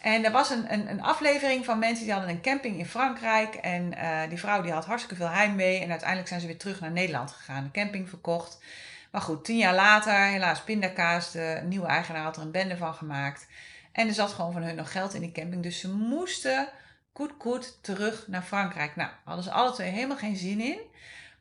En 0.00 0.24
er 0.24 0.30
was 0.30 0.50
een, 0.50 0.72
een, 0.72 0.90
een, 0.90 1.02
aflevering 1.02 1.64
van 1.64 1.78
mensen 1.78 2.04
die 2.04 2.12
hadden 2.12 2.30
een 2.30 2.40
camping 2.40 2.78
in 2.78 2.86
Frankrijk. 2.86 3.54
En 3.54 3.92
uh, 3.92 4.20
die 4.28 4.38
vrouw 4.38 4.62
die 4.62 4.72
had 4.72 4.84
hartstikke 4.84 5.16
veel 5.16 5.30
heimwee. 5.30 5.80
En 5.80 5.90
uiteindelijk 5.90 6.28
zijn 6.28 6.40
ze 6.40 6.46
weer 6.46 6.58
terug 6.58 6.80
naar 6.80 6.90
Nederland 6.90 7.30
gegaan. 7.30 7.64
De 7.64 7.80
camping 7.80 8.08
verkocht. 8.08 8.58
Maar 9.10 9.20
goed, 9.20 9.44
tien 9.44 9.56
jaar 9.56 9.74
later, 9.74 10.24
helaas 10.24 10.62
pindakaas. 10.62 11.30
De 11.30 11.60
nieuwe 11.64 11.86
eigenaar 11.86 12.22
had 12.22 12.36
er 12.36 12.42
een 12.42 12.50
bende 12.50 12.76
van 12.76 12.94
gemaakt. 12.94 13.46
En 13.92 14.08
er 14.08 14.14
zat 14.14 14.32
gewoon 14.32 14.52
van 14.52 14.62
hun 14.62 14.76
nog 14.76 14.92
geld 14.92 15.14
in 15.14 15.20
die 15.20 15.32
camping. 15.32 15.62
Dus 15.62 15.80
ze 15.80 15.92
moesten 15.92 16.68
koet 17.12 17.36
koet 17.36 17.78
terug 17.82 18.28
naar 18.28 18.42
Frankrijk. 18.42 18.96
Nou, 18.96 19.10
hadden 19.24 19.44
ze 19.44 19.50
alle 19.50 19.72
twee 19.72 19.90
helemaal 19.90 20.16
geen 20.16 20.36
zin 20.36 20.60
in. 20.60 20.78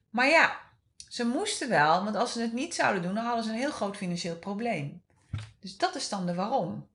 Maar 0.10 0.28
ja, 0.28 0.58
ze 1.08 1.26
moesten 1.26 1.70
wel, 1.70 2.04
want 2.04 2.16
als 2.16 2.34
ze 2.34 2.42
het 2.42 2.54
niet 2.54 2.76
zouden 2.76 3.02
doen, 3.02 3.14
dan 3.14 3.26
hadden 3.26 3.44
ze 3.44 3.50
een 3.50 3.56
heel 3.58 3.72
groot 3.72 3.98
financieel 3.98 4.36
probleem. 4.36 5.02
Dus 5.60 5.78
dat 5.78 5.96
is 5.96 6.10
dan 6.10 6.26
de 6.26 6.34
waarom. 6.34 6.88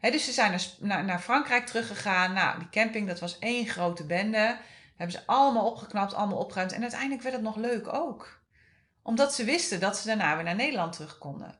dus 0.00 0.24
ze 0.24 0.32
zijn 0.32 0.60
naar, 0.78 1.04
naar, 1.04 1.20
Frankrijk 1.20 1.66
teruggegaan. 1.66 2.32
Nou, 2.32 2.58
die 2.58 2.68
camping, 2.68 3.06
dat 3.06 3.20
was 3.20 3.38
één 3.38 3.66
grote 3.66 4.04
bende. 4.04 4.58
Hebben 4.96 5.16
ze 5.16 5.26
allemaal 5.26 5.66
opgeknapt, 5.66 6.14
allemaal 6.14 6.38
opgeruimd. 6.38 6.72
En 6.72 6.82
uiteindelijk 6.82 7.22
werd 7.22 7.34
het 7.34 7.44
nog 7.44 7.56
leuk 7.56 7.92
ook. 7.92 8.37
Omdat 9.08 9.34
ze 9.34 9.44
wisten 9.44 9.80
dat 9.80 9.96
ze 9.96 10.06
daarna 10.06 10.34
weer 10.34 10.44
naar 10.44 10.54
Nederland 10.54 10.92
terug 10.92 11.18
konden. 11.18 11.58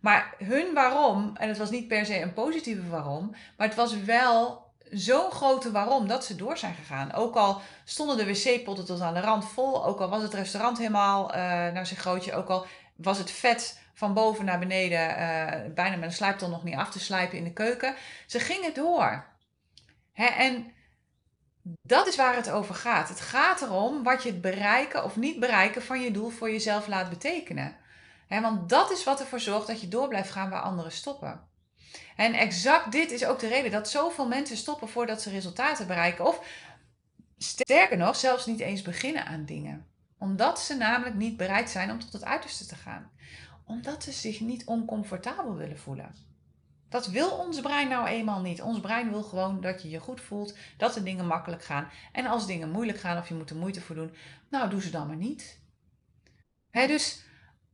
Maar 0.00 0.34
hun 0.38 0.74
waarom, 0.74 1.36
en 1.36 1.48
het 1.48 1.58
was 1.58 1.70
niet 1.70 1.88
per 1.88 2.06
se 2.06 2.20
een 2.20 2.32
positieve 2.32 2.88
waarom, 2.88 3.34
maar 3.56 3.66
het 3.66 3.76
was 3.76 4.02
wel 4.02 4.66
zo'n 4.90 5.30
grote 5.30 5.70
waarom 5.70 6.08
dat 6.08 6.24
ze 6.24 6.36
door 6.36 6.58
zijn 6.58 6.74
gegaan. 6.74 7.12
Ook 7.12 7.36
al 7.36 7.60
stonden 7.84 8.16
de 8.16 8.26
wc-potten 8.26 8.84
tot 8.84 9.00
aan 9.00 9.14
de 9.14 9.20
rand 9.20 9.48
vol, 9.48 9.84
ook 9.84 10.00
al 10.00 10.08
was 10.08 10.22
het 10.22 10.34
restaurant 10.34 10.78
helemaal 10.78 11.30
uh, 11.30 11.36
naar 11.36 11.86
zijn 11.86 12.00
grootje, 12.00 12.34
ook 12.34 12.48
al 12.48 12.66
was 12.96 13.18
het 13.18 13.30
vet 13.30 13.80
van 13.94 14.14
boven 14.14 14.44
naar 14.44 14.58
beneden, 14.58 15.10
uh, 15.10 15.74
bijna 15.74 15.96
met 15.96 16.08
een 16.08 16.12
slijptol 16.12 16.48
nog 16.48 16.64
niet 16.64 16.76
af 16.76 16.90
te 16.90 17.00
slijpen 17.00 17.38
in 17.38 17.44
de 17.44 17.52
keuken. 17.52 17.94
Ze 18.26 18.40
gingen 18.40 18.74
door. 18.74 19.26
Hè, 20.12 20.26
en 20.26 20.72
dat 21.82 22.06
is 22.06 22.16
waar 22.16 22.36
het 22.36 22.50
over 22.50 22.74
gaat. 22.74 23.08
Het 23.08 23.20
gaat 23.20 23.62
erom 23.62 24.02
wat 24.02 24.22
je 24.22 24.30
het 24.30 24.40
bereiken 24.40 25.04
of 25.04 25.16
niet 25.16 25.40
bereiken 25.40 25.82
van 25.82 26.00
je 26.00 26.10
doel 26.10 26.30
voor 26.30 26.50
jezelf 26.50 26.86
laat 26.86 27.10
betekenen. 27.10 27.76
Want 28.28 28.68
dat 28.68 28.90
is 28.90 29.04
wat 29.04 29.20
ervoor 29.20 29.40
zorgt 29.40 29.66
dat 29.66 29.80
je 29.80 29.88
door 29.88 30.08
blijft 30.08 30.30
gaan 30.30 30.50
waar 30.50 30.62
anderen 30.62 30.92
stoppen. 30.92 31.46
En 32.16 32.34
exact 32.34 32.92
dit 32.92 33.10
is 33.10 33.24
ook 33.24 33.38
de 33.38 33.48
reden 33.48 33.70
dat 33.70 33.88
zoveel 33.88 34.28
mensen 34.28 34.56
stoppen 34.56 34.88
voordat 34.88 35.22
ze 35.22 35.30
resultaten 35.30 35.86
bereiken. 35.86 36.26
Of 36.26 36.44
sterker 37.38 37.96
nog, 37.96 38.16
zelfs 38.16 38.46
niet 38.46 38.60
eens 38.60 38.82
beginnen 38.82 39.26
aan 39.26 39.44
dingen. 39.44 39.86
Omdat 40.18 40.60
ze 40.60 40.76
namelijk 40.76 41.16
niet 41.16 41.36
bereid 41.36 41.70
zijn 41.70 41.90
om 41.90 41.98
tot 41.98 42.12
het 42.12 42.24
uiterste 42.24 42.66
te 42.66 42.74
gaan. 42.74 43.10
Omdat 43.64 44.02
ze 44.02 44.12
zich 44.12 44.40
niet 44.40 44.64
oncomfortabel 44.64 45.54
willen 45.54 45.78
voelen. 45.78 46.27
Dat 46.88 47.06
wil 47.06 47.30
ons 47.30 47.60
brein 47.60 47.88
nou 47.88 48.06
eenmaal 48.06 48.40
niet. 48.40 48.62
Ons 48.62 48.80
brein 48.80 49.10
wil 49.10 49.22
gewoon 49.22 49.60
dat 49.60 49.82
je 49.82 49.88
je 49.88 49.98
goed 49.98 50.20
voelt, 50.20 50.56
dat 50.76 50.94
de 50.94 51.02
dingen 51.02 51.26
makkelijk 51.26 51.64
gaan. 51.64 51.90
En 52.12 52.26
als 52.26 52.46
dingen 52.46 52.70
moeilijk 52.70 52.98
gaan 52.98 53.18
of 53.18 53.28
je 53.28 53.34
moet 53.34 53.50
er 53.50 53.56
moeite 53.56 53.80
voor 53.80 53.94
doen, 53.94 54.14
nou 54.50 54.70
doe 54.70 54.82
ze 54.82 54.90
dan 54.90 55.06
maar 55.06 55.16
niet. 55.16 55.60
Dus 56.70 57.22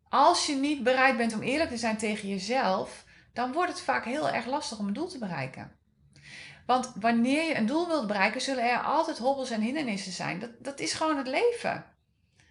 als 0.09 0.47
je 0.47 0.55
niet 0.55 0.83
bereid 0.83 1.17
bent 1.17 1.35
om 1.35 1.43
eerlijk 1.43 1.71
te 1.71 1.77
zijn 1.77 1.97
tegen 1.97 2.29
jezelf, 2.29 3.05
dan 3.33 3.53
wordt 3.53 3.71
het 3.71 3.81
vaak 3.81 4.05
heel 4.05 4.31
erg 4.31 4.47
lastig 4.47 4.79
om 4.79 4.87
een 4.87 4.93
doel 4.93 5.09
te 5.09 5.19
bereiken. 5.19 5.77
Want 6.67 6.93
wanneer 7.01 7.43
je 7.43 7.57
een 7.57 7.67
doel 7.67 7.87
wilt 7.87 8.07
bereiken, 8.07 8.41
zullen 8.41 8.71
er 8.71 8.79
altijd 8.79 9.19
hobbels 9.19 9.51
en 9.51 9.61
hindernissen 9.61 10.13
zijn. 10.13 10.39
Dat, 10.39 10.51
dat 10.59 10.81
is 10.81 10.93
gewoon 10.93 11.17
het 11.17 11.27
leven. 11.27 11.85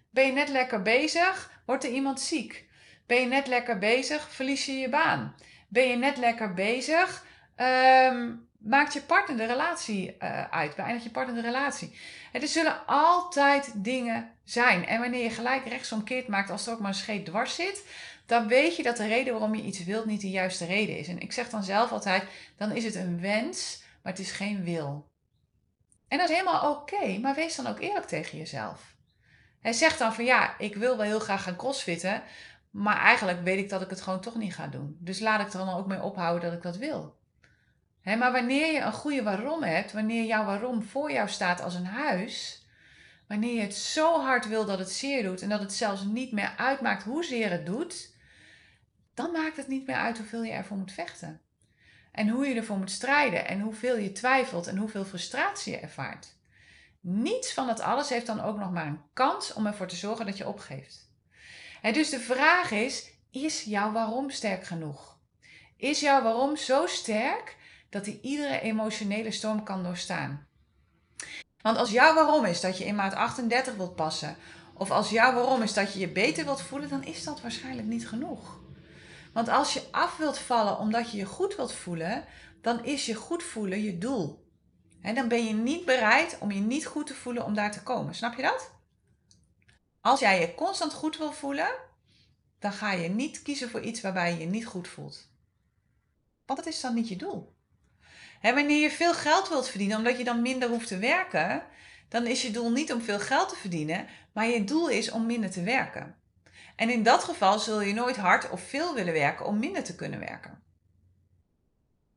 Ben 0.10 0.26
je 0.26 0.32
net 0.32 0.50
lekker 0.50 0.82
bezig, 0.82 1.62
wordt 1.66 1.84
er 1.84 1.92
iemand 1.92 2.22
ziek. 2.22 2.70
Ben 3.06 3.20
je 3.20 3.28
net 3.28 3.48
lekker 3.48 3.78
bezig, 3.78 4.30
verlies 4.30 4.66
je 4.66 4.72
je 4.72 4.90
baan. 4.90 5.36
Ben 5.74 5.88
je 5.88 5.96
net 5.96 6.18
lekker 6.18 6.54
bezig, 6.54 7.26
um, 7.58 8.48
maakt 8.58 8.94
je 8.94 9.02
partner 9.02 9.38
de 9.38 9.46
relatie 9.46 10.16
uh, 10.20 10.50
uit. 10.50 10.76
Beëindigt 10.76 11.04
je 11.04 11.12
partner 11.12 11.36
de 11.36 11.42
relatie. 11.42 11.98
er 12.32 12.48
zullen 12.48 12.86
altijd 12.86 13.72
dingen 13.76 14.32
zijn. 14.44 14.88
En 14.88 15.00
wanneer 15.00 15.24
je 15.24 15.30
gelijk 15.30 15.68
rechtsomkeerd 15.68 16.28
maakt, 16.28 16.50
als 16.50 16.68
er 16.68 16.74
ook 16.74 16.80
maar 16.80 16.90
een 16.90 16.96
scheet 16.96 17.26
dwars 17.26 17.56
zit, 17.56 17.86
dan 18.26 18.48
weet 18.48 18.76
je 18.76 18.84
dat 18.84 18.98
de 18.98 19.08
reden 19.08 19.34
waarom 19.34 19.56
je 19.56 19.64
iets 19.64 19.84
wilt 19.84 20.06
niet 20.06 20.22
de 20.22 20.30
juiste 20.30 20.66
reden 20.66 20.98
is. 20.98 21.08
En 21.08 21.20
ik 21.20 21.32
zeg 21.32 21.50
dan 21.50 21.64
zelf 21.64 21.92
altijd, 21.92 22.24
dan 22.58 22.72
is 22.72 22.84
het 22.84 22.96
een 22.96 23.22
wens, 23.22 23.84
maar 24.04 24.12
het 24.12 24.22
is 24.22 24.32
geen 24.32 24.64
wil. 24.64 25.12
En 26.08 26.18
dat 26.18 26.30
is 26.30 26.36
helemaal 26.36 26.72
oké, 26.72 27.18
maar 27.18 27.36
wees 27.36 27.56
dan 27.56 27.68
ook 27.68 27.80
eerlijk 27.80 28.08
tegen 28.08 28.38
jezelf. 28.38 28.96
Hij 29.62 29.74
zegt 29.74 30.00
dan 30.00 30.14
van 30.14 30.26
ja, 30.26 30.60
ik 30.60 30.76
wil 30.76 30.98
wel 30.98 31.06
heel 31.06 31.20
graag 31.20 31.44
gaan 31.44 31.56
crossfitten, 31.56 32.24
maar 32.74 32.98
eigenlijk 32.98 33.44
weet 33.44 33.60
ik 33.60 33.70
dat 33.70 33.82
ik 33.82 33.90
het 33.90 34.02
gewoon 34.02 34.22
toch 34.22 34.36
niet 34.36 34.56
ga 34.56 34.68
doen. 34.68 34.98
Dus 35.00 35.20
laat 35.20 35.40
ik 35.40 35.54
er 35.54 35.66
dan 35.66 35.76
ook 35.76 35.88
mee 35.88 36.02
ophouden 36.02 36.50
dat 36.50 36.58
ik 36.58 36.64
dat 36.64 36.78
wil. 36.78 37.16
maar 38.04 38.32
wanneer 38.32 38.74
je 38.74 38.80
een 38.80 38.94
goede 38.94 39.24
waarom 39.24 39.64
hebt, 39.64 39.92
wanneer 39.92 40.26
jouw 40.26 40.46
waarom 40.46 40.84
voor 40.84 41.12
jou 41.12 41.30
staat 41.30 41.62
als 41.62 41.76
een 41.76 41.86
huis, 41.86 42.66
wanneer 43.28 43.56
je 43.56 43.62
het 43.62 43.76
zo 43.76 44.22
hard 44.22 44.48
wil 44.48 44.66
dat 44.66 44.80
het 44.80 44.92
zeer 44.92 45.24
doet 45.24 45.42
en 45.42 45.50
dat 45.50 45.60
het 45.60 45.74
zelfs 45.74 46.04
niet 46.04 46.32
meer 46.32 46.54
uitmaakt 46.58 47.04
hoezeer 47.04 47.52
het 47.52 47.66
doet, 47.66 48.12
dan 49.14 49.32
maakt 49.32 49.58
het 49.58 49.68
niet 49.68 49.88
meer 49.88 49.96
uit 49.96 50.18
hoeveel 50.18 50.44
je 50.44 50.52
ervoor 50.52 50.78
moet 50.78 50.92
vechten. 50.92 51.42
En 52.12 52.30
hoe 52.30 52.48
je 52.48 52.56
ervoor 52.56 52.78
moet 52.78 52.92
strijden 52.92 53.48
en 53.48 53.60
hoeveel 53.60 53.98
je 53.98 54.12
twijfelt 54.12 54.68
en 54.68 54.78
hoeveel 54.78 55.06
frustratie 55.06 55.74
je 55.74 55.80
ervaart. 55.80 56.36
Niets 57.00 57.54
van 57.54 57.68
dat 57.68 57.80
alles 57.80 58.10
heeft 58.10 58.26
dan 58.26 58.42
ook 58.42 58.58
nog 58.58 58.72
maar 58.72 58.88
een 58.88 59.02
kans 59.14 59.54
om 59.54 59.66
ervoor 59.66 59.88
te 59.88 59.96
zorgen 59.96 60.26
dat 60.26 60.38
je 60.38 60.48
opgeeft. 60.48 61.03
Dus 61.92 62.10
de 62.10 62.20
vraag 62.20 62.72
is: 62.72 63.12
is 63.32 63.64
jouw 63.64 63.92
waarom 63.92 64.30
sterk 64.30 64.64
genoeg? 64.64 65.18
Is 65.78 66.00
jouw 66.00 66.24
waarom 66.24 66.58
zo 66.58 66.88
sterk 66.88 67.58
dat 67.90 68.06
hij 68.06 68.20
iedere 68.22 68.60
emotionele 68.60 69.32
storm 69.32 69.64
kan 69.64 69.84
doorstaan? 69.84 70.48
Want 71.62 71.78
als 71.78 71.92
jouw 71.92 72.14
waarom 72.14 72.46
is 72.46 72.62
dat 72.62 72.78
je 72.78 72.86
in 72.86 72.96
maat 72.96 73.14
38 73.14 73.76
wilt 73.76 73.96
passen, 73.96 74.36
of 74.74 74.92
als 74.92 75.10
jouw 75.10 75.34
waarom 75.34 75.62
is 75.62 75.74
dat 75.74 75.94
je 75.94 76.00
je 76.00 76.10
beter 76.10 76.46
wilt 76.46 76.62
voelen, 76.62 76.90
dan 76.90 77.04
is 77.04 77.24
dat 77.24 77.42
waarschijnlijk 77.42 77.88
niet 77.88 78.08
genoeg. 78.08 78.60
Want 79.34 79.50
als 79.50 79.74
je 79.74 79.82
af 79.92 80.18
wilt 80.18 80.38
vallen 80.38 80.78
omdat 80.78 81.12
je 81.12 81.18
je 81.18 81.26
goed 81.26 81.56
wilt 81.56 81.74
voelen, 81.74 82.26
dan 82.62 82.86
is 82.86 83.06
je 83.06 83.14
goed 83.14 83.44
voelen 83.44 83.82
je 83.82 83.98
doel. 83.98 84.44
En 85.02 85.16
dan 85.16 85.28
ben 85.28 85.46
je 85.46 85.54
niet 85.54 85.86
bereid 85.86 86.38
om 86.40 86.52
je 86.52 86.60
niet 86.60 86.86
goed 86.86 87.08
te 87.08 87.14
voelen 87.14 87.46
om 87.46 87.54
daar 87.54 87.72
te 87.72 87.84
komen. 87.84 88.16
Snap 88.16 88.36
je 88.36 88.42
dat? 88.42 88.72
Als 90.04 90.20
jij 90.20 90.40
je 90.40 90.56
constant 90.56 90.94
goed 90.94 91.18
wil 91.18 91.32
voelen, 91.32 91.72
dan 92.60 92.72
ga 92.74 92.92
je 92.92 93.10
niet 93.10 93.42
kiezen 93.42 93.70
voor 93.70 93.82
iets 93.82 94.02
waarbij 94.02 94.32
je 94.32 94.40
je 94.40 94.46
niet 94.46 94.66
goed 94.66 94.88
voelt. 94.88 95.30
Want 96.46 96.60
dat 96.60 96.74
is 96.74 96.82
dan 96.82 96.94
niet 96.94 97.08
je 97.08 97.16
doel. 97.16 97.56
Wanneer 98.42 98.82
je 98.82 98.92
veel 98.92 99.14
geld 99.14 99.50
wilt 99.50 99.70
verdienen 99.70 99.98
omdat 99.98 100.18
je 100.18 100.24
dan 100.24 100.42
minder 100.42 100.70
hoeft 100.70 100.88
te 100.88 100.98
werken, 100.98 101.64
dan 102.10 102.28
is 102.28 102.42
je 102.42 102.52
doel 102.52 102.72
niet 102.72 102.94
om 102.94 103.02
veel 103.02 103.20
geld 103.20 103.50
te 103.50 103.56
verdienen, 103.56 104.08
maar 104.34 104.48
je 104.48 104.64
doel 104.64 104.90
is 104.90 105.12
om 105.12 105.26
minder 105.26 105.52
te 105.52 105.64
werken. 105.64 106.16
En 106.76 106.90
in 106.90 107.04
dat 107.04 107.24
geval 107.24 107.60
zul 107.60 107.82
je 107.82 107.94
nooit 107.94 108.18
hard 108.18 108.50
of 108.50 108.62
veel 108.62 108.94
willen 108.94 109.14
werken 109.14 109.46
om 109.46 109.60
minder 109.60 109.84
te 109.84 109.96
kunnen 109.96 110.20
werken. 110.20 110.64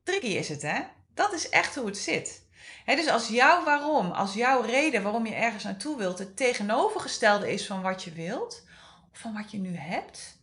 Tricky 0.03 0.27
is 0.27 0.49
het, 0.49 0.63
hè? 0.63 0.81
Dat 1.15 1.33
is 1.33 1.49
echt 1.49 1.75
hoe 1.75 1.87
het 1.87 1.99
zit. 1.99 2.46
Dus 2.95 3.09
als 3.09 3.29
jouw 3.29 3.65
waarom, 3.65 4.11
als 4.11 4.35
jouw 4.35 4.61
reden 4.61 5.03
waarom 5.03 5.27
je 5.27 5.35
ergens 5.35 5.65
naartoe 5.65 5.97
wilt, 5.97 6.19
het 6.19 6.37
tegenovergestelde 6.37 7.53
is 7.53 7.67
van 7.67 7.83
wat 7.83 8.05
je 8.05 8.13
wilt, 8.13 8.65
of 9.13 9.19
van 9.19 9.35
wat 9.35 9.51
je 9.51 9.59
nu 9.59 9.77
hebt, 9.77 10.39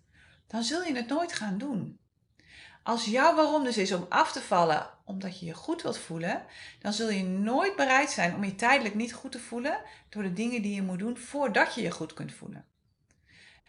dan 0.48 0.64
zul 0.64 0.84
je 0.84 0.96
het 0.96 1.08
nooit 1.08 1.34
gaan 1.34 1.58
doen. 1.58 2.00
Als 2.84 3.06
jouw 3.06 3.36
waarom 3.36 3.64
dus 3.64 3.78
is 3.78 3.92
om 3.92 4.06
af 4.10 4.32
te 4.32 4.42
vallen 4.42 4.90
omdat 5.06 5.40
je 5.40 5.46
je 5.46 5.54
goed 5.54 5.82
wilt 5.82 5.98
voelen, 5.98 6.46
dan 6.80 6.94
zul 6.94 7.10
je 7.10 7.24
nooit 7.24 7.76
bereid 7.76 8.12
zijn 8.12 8.36
om 8.36 8.44
je 8.44 8.56
tijdelijk 8.56 8.96
niet 8.96 9.14
goed 9.14 9.32
te 9.32 9.40
voelen 9.40 9.82
door 10.10 10.24
de 10.24 10.34
dingen 10.34 10.62
die 10.62 10.76
je 10.76 10.82
moet 10.82 11.00
doen 11.00 11.18
voordat 11.18 11.76
je 11.76 11.82
je 11.82 11.92
goed 11.92 12.14
kunt 12.14 12.34
voelen. 12.34 12.66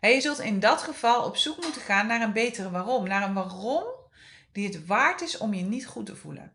je 0.00 0.20
zult 0.20 0.38
in 0.38 0.60
dat 0.60 0.82
geval 0.82 1.24
op 1.24 1.36
zoek 1.36 1.62
moeten 1.62 1.82
gaan 1.82 2.06
naar 2.06 2.20
een 2.20 2.32
betere 2.32 2.70
waarom. 2.70 3.08
Naar 3.08 3.22
een 3.22 3.34
waarom 3.34 3.84
die 4.52 4.66
het 4.66 4.86
waard 4.86 5.20
is 5.20 5.38
om 5.38 5.54
je 5.54 5.62
niet 5.62 5.86
goed 5.86 6.06
te 6.06 6.16
voelen. 6.16 6.52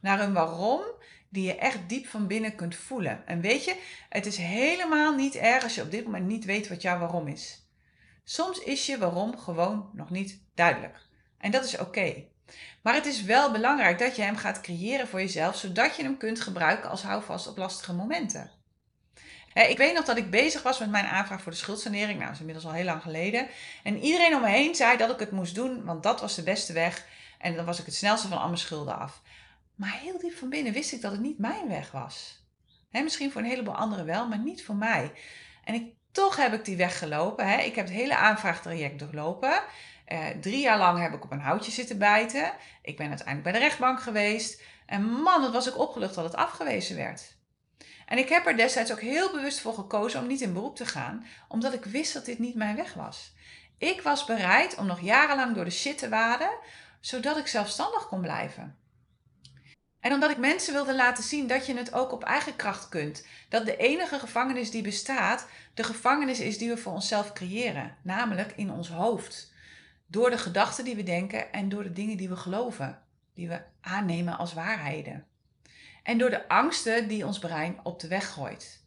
Naar 0.00 0.20
een 0.20 0.32
waarom 0.32 0.82
die 1.28 1.44
je 1.44 1.56
echt 1.56 1.88
diep 1.88 2.06
van 2.06 2.26
binnen 2.26 2.54
kunt 2.54 2.74
voelen. 2.76 3.26
En 3.26 3.40
weet 3.40 3.64
je, 3.64 3.76
het 4.08 4.26
is 4.26 4.36
helemaal 4.36 5.14
niet 5.14 5.34
erg 5.34 5.62
als 5.62 5.74
je 5.74 5.82
op 5.82 5.90
dit 5.90 6.04
moment 6.04 6.26
niet 6.26 6.44
weet 6.44 6.68
wat 6.68 6.82
jouw 6.82 6.98
waarom 6.98 7.28
is. 7.28 7.66
Soms 8.24 8.58
is 8.58 8.86
je 8.86 8.98
waarom 8.98 9.38
gewoon 9.38 9.90
nog 9.92 10.10
niet 10.10 10.40
duidelijk. 10.54 10.98
En 11.38 11.50
dat 11.50 11.64
is 11.64 11.78
oké. 11.78 12.24
Maar 12.82 12.94
het 12.94 13.06
is 13.06 13.22
wel 13.22 13.50
belangrijk 13.50 13.98
dat 13.98 14.16
je 14.16 14.22
hem 14.22 14.36
gaat 14.36 14.60
creëren 14.60 15.08
voor 15.08 15.20
jezelf, 15.20 15.56
zodat 15.56 15.96
je 15.96 16.02
hem 16.02 16.16
kunt 16.16 16.40
gebruiken 16.40 16.90
als 16.90 17.02
houvast 17.02 17.46
op 17.46 17.56
lastige 17.56 17.92
momenten. 17.92 18.50
ik 19.54 19.78
weet 19.78 19.94
nog 19.94 20.04
dat 20.04 20.16
ik 20.16 20.30
bezig 20.30 20.62
was 20.62 20.78
met 20.78 20.90
mijn 20.90 21.06
aanvraag 21.06 21.42
voor 21.42 21.52
de 21.52 21.58
schuldsanering. 21.58 22.12
Nou, 22.12 22.24
dat 22.24 22.32
is 22.32 22.38
inmiddels 22.38 22.66
al 22.66 22.72
heel 22.72 22.84
lang 22.84 23.02
geleden. 23.02 23.48
En 23.82 23.98
iedereen 23.98 24.34
om 24.34 24.40
me 24.40 24.48
heen 24.48 24.74
zei 24.74 24.96
dat 24.96 25.10
ik 25.10 25.18
het 25.18 25.30
moest 25.30 25.54
doen, 25.54 25.84
want 25.84 26.02
dat 26.02 26.20
was 26.20 26.34
de 26.34 26.42
beste 26.42 26.72
weg. 26.72 27.06
En 27.38 27.56
dan 27.56 27.64
was 27.64 27.78
ik 27.78 27.86
het 27.86 27.94
snelste 27.94 28.28
van 28.28 28.38
al 28.38 28.46
mijn 28.46 28.58
schulden 28.58 28.98
af. 28.98 29.22
Maar 29.78 29.98
heel 30.00 30.18
diep 30.18 30.36
van 30.36 30.48
binnen 30.48 30.72
wist 30.72 30.92
ik 30.92 31.00
dat 31.00 31.12
het 31.12 31.20
niet 31.20 31.38
mijn 31.38 31.68
weg 31.68 31.90
was. 31.90 32.44
misschien 32.90 33.30
voor 33.30 33.40
een 33.40 33.46
heleboel 33.46 33.74
anderen 33.74 34.04
wel, 34.04 34.28
maar 34.28 34.38
niet 34.38 34.64
voor 34.64 34.76
mij. 34.76 35.12
En 35.64 35.74
ik, 35.74 35.94
toch 36.12 36.36
heb 36.36 36.52
ik 36.52 36.64
die 36.64 36.76
weg 36.76 36.98
gelopen. 36.98 37.64
Ik 37.64 37.74
heb 37.74 37.86
het 37.86 37.94
hele 37.94 38.16
aanvraagtraject 38.16 38.98
doorlopen. 38.98 39.62
Uh, 40.08 40.26
drie 40.40 40.60
jaar 40.60 40.78
lang 40.78 41.00
heb 41.00 41.12
ik 41.12 41.24
op 41.24 41.32
een 41.32 41.40
houtje 41.40 41.70
zitten 41.70 41.98
bijten. 41.98 42.52
Ik 42.82 42.96
ben 42.96 43.08
uiteindelijk 43.08 43.42
bij 43.42 43.52
de 43.52 43.66
rechtbank 43.66 44.00
geweest. 44.00 44.62
En 44.86 45.02
man, 45.02 45.40
wat 45.40 45.52
was 45.52 45.66
ik 45.68 45.78
opgelucht 45.78 46.14
dat 46.14 46.24
het 46.24 46.36
afgewezen 46.36 46.96
werd. 46.96 47.36
En 48.06 48.18
ik 48.18 48.28
heb 48.28 48.46
er 48.46 48.56
destijds 48.56 48.92
ook 48.92 49.00
heel 49.00 49.30
bewust 49.30 49.60
voor 49.60 49.74
gekozen 49.74 50.20
om 50.20 50.26
niet 50.26 50.40
in 50.40 50.52
beroep 50.52 50.76
te 50.76 50.86
gaan, 50.86 51.26
omdat 51.48 51.74
ik 51.74 51.84
wist 51.84 52.12
dat 52.12 52.24
dit 52.24 52.38
niet 52.38 52.54
mijn 52.54 52.76
weg 52.76 52.94
was. 52.94 53.34
Ik 53.78 54.02
was 54.02 54.24
bereid 54.24 54.76
om 54.76 54.86
nog 54.86 55.00
jarenlang 55.00 55.54
door 55.54 55.64
de 55.64 55.70
shit 55.70 55.98
te 55.98 56.08
waden, 56.08 56.50
zodat 57.00 57.36
ik 57.36 57.46
zelfstandig 57.46 58.06
kon 58.06 58.20
blijven. 58.20 58.78
En 60.08 60.14
omdat 60.14 60.30
ik 60.30 60.38
mensen 60.38 60.72
wilde 60.72 60.94
laten 60.94 61.24
zien 61.24 61.46
dat 61.46 61.66
je 61.66 61.76
het 61.76 61.92
ook 61.92 62.12
op 62.12 62.24
eigen 62.24 62.56
kracht 62.56 62.88
kunt. 62.88 63.26
Dat 63.48 63.66
de 63.66 63.76
enige 63.76 64.18
gevangenis 64.18 64.70
die 64.70 64.82
bestaat, 64.82 65.46
de 65.74 65.84
gevangenis 65.84 66.40
is 66.40 66.58
die 66.58 66.68
we 66.68 66.76
voor 66.76 66.92
onszelf 66.92 67.32
creëren, 67.32 67.96
namelijk 68.02 68.52
in 68.56 68.70
ons 68.70 68.88
hoofd. 68.88 69.52
Door 70.06 70.30
de 70.30 70.38
gedachten 70.38 70.84
die 70.84 70.96
we 70.96 71.02
denken 71.02 71.52
en 71.52 71.68
door 71.68 71.82
de 71.82 71.92
dingen 71.92 72.16
die 72.16 72.28
we 72.28 72.36
geloven, 72.36 73.02
die 73.34 73.48
we 73.48 73.62
aannemen 73.80 74.38
als 74.38 74.52
waarheden. 74.52 75.26
En 76.02 76.18
door 76.18 76.30
de 76.30 76.48
angsten 76.48 77.08
die 77.08 77.26
ons 77.26 77.38
brein 77.38 77.80
op 77.82 78.00
de 78.00 78.08
weg 78.08 78.32
gooit. 78.32 78.84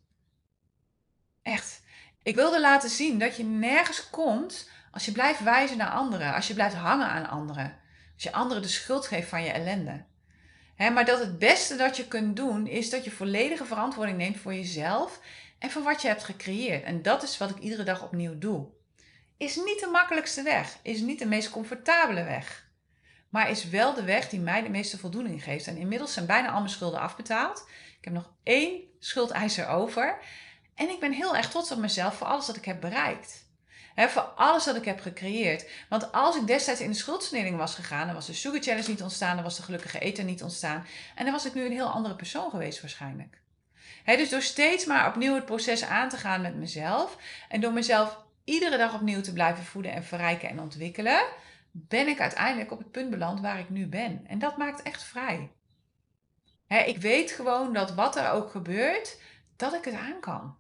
Echt. 1.41 1.81
Ik 2.23 2.35
wilde 2.35 2.59
laten 2.59 2.89
zien 2.89 3.19
dat 3.19 3.35
je 3.35 3.43
nergens 3.43 4.09
komt 4.09 4.69
als 4.91 5.05
je 5.05 5.11
blijft 5.11 5.43
wijzen 5.43 5.77
naar 5.77 5.91
anderen, 5.91 6.33
als 6.33 6.47
je 6.47 6.53
blijft 6.53 6.75
hangen 6.75 7.07
aan 7.07 7.29
anderen, 7.29 7.77
als 8.13 8.23
je 8.23 8.31
anderen 8.31 8.63
de 8.63 8.69
schuld 8.69 9.07
geeft 9.07 9.29
van 9.29 9.43
je 9.43 9.51
ellende. 9.51 10.09
Maar 10.89 11.05
dat 11.05 11.19
het 11.19 11.39
beste 11.39 11.75
dat 11.75 11.97
je 11.97 12.07
kunt 12.07 12.35
doen 12.35 12.67
is 12.67 12.89
dat 12.89 13.03
je 13.03 13.11
volledige 13.11 13.65
verantwoording 13.65 14.17
neemt 14.17 14.37
voor 14.37 14.53
jezelf 14.53 15.19
en 15.59 15.71
voor 15.71 15.83
wat 15.83 16.01
je 16.01 16.07
hebt 16.07 16.23
gecreëerd. 16.23 16.83
En 16.83 17.01
dat 17.01 17.23
is 17.23 17.37
wat 17.37 17.49
ik 17.49 17.59
iedere 17.59 17.83
dag 17.83 18.03
opnieuw 18.03 18.37
doe 18.37 18.67
is 19.41 19.55
niet 19.55 19.79
de 19.79 19.89
makkelijkste 19.91 20.43
weg, 20.43 20.77
is 20.81 20.99
niet 20.99 21.19
de 21.19 21.25
meest 21.25 21.49
comfortabele 21.49 22.23
weg. 22.23 22.69
Maar 23.29 23.49
is 23.49 23.69
wel 23.69 23.93
de 23.93 24.03
weg 24.03 24.29
die 24.29 24.39
mij 24.39 24.61
de 24.61 24.69
meeste 24.69 24.97
voldoening 24.97 25.43
geeft. 25.43 25.67
En 25.67 25.77
inmiddels 25.77 26.13
zijn 26.13 26.25
bijna 26.25 26.51
al 26.51 26.59
mijn 26.59 26.69
schulden 26.69 26.99
afbetaald. 26.99 27.67
Ik 27.97 28.03
heb 28.03 28.13
nog 28.13 28.31
één 28.43 28.81
schuldeiser 28.99 29.67
over. 29.67 30.17
En 30.75 30.89
ik 30.89 30.99
ben 30.99 31.11
heel 31.11 31.35
erg 31.35 31.49
trots 31.49 31.71
op 31.71 31.77
mezelf 31.77 32.15
voor 32.15 32.27
alles 32.27 32.45
dat 32.45 32.55
ik 32.55 32.65
heb 32.65 32.81
bereikt. 32.81 33.49
Voor 34.09 34.21
alles 34.21 34.63
dat 34.63 34.75
ik 34.75 34.85
heb 34.85 34.99
gecreëerd. 34.99 35.69
Want 35.89 36.11
als 36.11 36.35
ik 36.35 36.47
destijds 36.47 36.81
in 36.81 36.91
de 36.91 36.97
schuldsanering 36.97 37.57
was 37.57 37.75
gegaan, 37.75 38.05
dan 38.05 38.15
was 38.15 38.25
de 38.25 38.33
Sugar 38.33 38.61
Challenge 38.61 38.89
niet 38.89 39.01
ontstaan, 39.01 39.35
dan 39.35 39.43
was 39.43 39.55
de 39.55 39.63
gelukkige 39.63 39.99
eten 39.99 40.25
niet 40.25 40.43
ontstaan. 40.43 40.85
En 41.15 41.23
dan 41.23 41.33
was 41.33 41.45
ik 41.45 41.53
nu 41.53 41.65
een 41.65 41.71
heel 41.71 41.89
andere 41.89 42.15
persoon 42.15 42.49
geweest 42.49 42.81
waarschijnlijk. 42.81 43.41
dus 44.05 44.29
door 44.29 44.41
steeds 44.41 44.85
maar 44.85 45.07
opnieuw 45.07 45.35
het 45.35 45.45
proces 45.45 45.83
aan 45.83 46.09
te 46.09 46.17
gaan 46.17 46.41
met 46.41 46.55
mezelf 46.55 47.17
en 47.49 47.61
door 47.61 47.73
mezelf 47.73 48.17
iedere 48.43 48.77
dag 48.77 48.93
opnieuw 48.93 49.21
te 49.21 49.33
blijven 49.33 49.63
voeden 49.63 49.91
en 49.91 50.03
verrijken 50.03 50.49
en 50.49 50.59
ontwikkelen, 50.59 51.25
ben 51.71 52.07
ik 52.07 52.19
uiteindelijk 52.19 52.71
op 52.71 52.77
het 52.77 52.91
punt 52.91 53.09
beland 53.09 53.39
waar 53.39 53.59
ik 53.59 53.69
nu 53.69 53.87
ben. 53.87 54.25
En 54.27 54.39
dat 54.39 54.57
maakt 54.57 54.81
echt 54.81 55.03
vrij. 55.03 55.51
ik 56.67 56.97
weet 56.97 57.31
gewoon 57.31 57.73
dat 57.73 57.93
wat 57.93 58.15
er 58.15 58.31
ook 58.31 58.49
gebeurt, 58.51 59.19
dat 59.55 59.73
ik 59.73 59.85
het 59.85 59.93
aan 59.93 60.19
kan. 60.19 60.55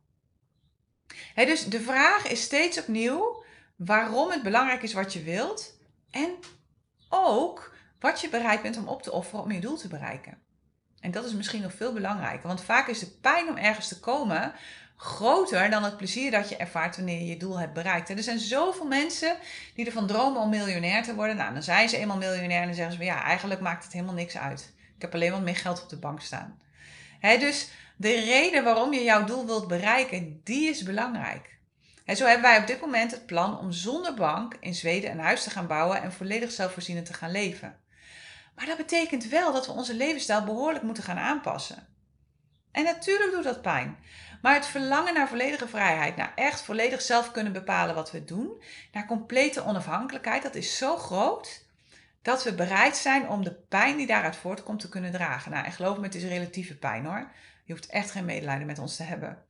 Dus 1.35 1.65
de 1.65 1.81
vraag 1.81 2.27
is 2.27 2.41
steeds 2.41 2.79
opnieuw 2.79 3.43
waarom 3.75 4.29
het 4.31 4.43
belangrijk 4.43 4.83
is 4.83 4.93
wat 4.93 5.13
je 5.13 5.23
wilt 5.23 5.77
en 6.11 6.29
ook 7.09 7.75
wat 7.99 8.21
je 8.21 8.29
bereid 8.29 8.61
bent 8.61 8.77
om 8.77 8.87
op 8.87 9.01
te 9.01 9.11
offeren 9.11 9.43
om 9.43 9.51
je 9.51 9.59
doel 9.59 9.77
te 9.77 9.87
bereiken. 9.87 10.37
En 10.99 11.11
dat 11.11 11.25
is 11.25 11.33
misschien 11.33 11.61
nog 11.61 11.73
veel 11.73 11.93
belangrijker, 11.93 12.47
want 12.47 12.63
vaak 12.63 12.87
is 12.87 12.99
de 12.99 13.11
pijn 13.21 13.49
om 13.49 13.57
ergens 13.57 13.87
te 13.87 13.99
komen 13.99 14.53
groter 15.01 15.69
dan 15.69 15.83
het 15.83 15.97
plezier 15.97 16.31
dat 16.31 16.49
je 16.49 16.57
ervaart 16.57 16.95
wanneer 16.95 17.19
je 17.19 17.25
je 17.25 17.37
doel 17.37 17.59
hebt 17.59 17.73
bereikt. 17.73 18.09
er 18.09 18.23
zijn 18.23 18.39
zoveel 18.39 18.85
mensen 18.85 19.37
die 19.75 19.85
ervan 19.85 20.07
dromen 20.07 20.41
om 20.41 20.49
miljonair 20.49 21.03
te 21.03 21.15
worden. 21.15 21.35
Nou, 21.35 21.53
dan 21.53 21.63
zijn 21.63 21.89
ze 21.89 21.97
eenmaal 21.97 22.17
miljonair 22.17 22.61
en 22.61 22.65
dan 22.65 22.75
zeggen 22.75 22.95
ze: 22.95 23.03
ja, 23.03 23.23
eigenlijk 23.23 23.61
maakt 23.61 23.83
het 23.83 23.93
helemaal 23.93 24.13
niks 24.13 24.37
uit. 24.37 24.73
Ik 24.95 25.01
heb 25.01 25.13
alleen 25.13 25.31
wat 25.31 25.41
meer 25.41 25.55
geld 25.55 25.83
op 25.83 25.89
de 25.89 25.97
bank 25.97 26.21
staan. 26.21 26.59
dus 27.21 27.67
de 28.01 28.19
reden 28.19 28.63
waarom 28.63 28.93
je 28.93 29.03
jouw 29.03 29.23
doel 29.23 29.45
wilt 29.45 29.67
bereiken, 29.67 30.41
die 30.43 30.69
is 30.69 30.83
belangrijk. 30.83 31.57
En 32.05 32.15
zo 32.15 32.25
hebben 32.25 32.49
wij 32.49 32.59
op 32.59 32.67
dit 32.67 32.81
moment 32.81 33.11
het 33.11 33.25
plan 33.25 33.59
om 33.59 33.71
zonder 33.71 34.13
bank 34.13 34.55
in 34.59 34.73
Zweden 34.73 35.11
een 35.11 35.19
huis 35.19 35.43
te 35.43 35.49
gaan 35.49 35.67
bouwen 35.67 36.01
en 36.01 36.11
volledig 36.11 36.51
zelfvoorzienend 36.51 37.05
te 37.05 37.13
gaan 37.13 37.31
leven. 37.31 37.79
Maar 38.55 38.65
dat 38.65 38.77
betekent 38.77 39.27
wel 39.27 39.53
dat 39.53 39.65
we 39.65 39.71
onze 39.71 39.95
levensstijl 39.95 40.43
behoorlijk 40.43 40.83
moeten 40.83 41.03
gaan 41.03 41.17
aanpassen. 41.17 41.87
En 42.71 42.83
natuurlijk 42.83 43.31
doet 43.31 43.43
dat 43.43 43.61
pijn. 43.61 43.97
Maar 44.41 44.53
het 44.53 44.65
verlangen 44.65 45.13
naar 45.13 45.27
volledige 45.27 45.67
vrijheid, 45.67 46.15
naar 46.15 46.31
echt 46.35 46.61
volledig 46.61 47.01
zelf 47.01 47.31
kunnen 47.31 47.53
bepalen 47.53 47.95
wat 47.95 48.11
we 48.11 48.25
doen, 48.25 48.63
naar 48.91 49.05
complete 49.05 49.65
onafhankelijkheid, 49.65 50.43
dat 50.43 50.55
is 50.55 50.77
zo 50.77 50.97
groot 50.97 51.65
dat 52.21 52.43
we 52.43 52.53
bereid 52.53 52.97
zijn 52.97 53.29
om 53.29 53.43
de 53.43 53.53
pijn 53.53 53.97
die 53.97 54.07
daaruit 54.07 54.35
voortkomt 54.35 54.79
te 54.79 54.89
kunnen 54.89 55.11
dragen. 55.11 55.51
Nou, 55.51 55.65
en 55.65 55.71
geloof 55.71 55.97
me, 55.97 56.03
het 56.03 56.15
is 56.15 56.23
relatieve 56.23 56.77
pijn 56.77 57.05
hoor. 57.05 57.31
Je 57.63 57.73
hoeft 57.73 57.85
echt 57.85 58.11
geen 58.11 58.25
medelijden 58.25 58.67
met 58.67 58.79
ons 58.79 58.95
te 58.95 59.03
hebben. 59.03 59.43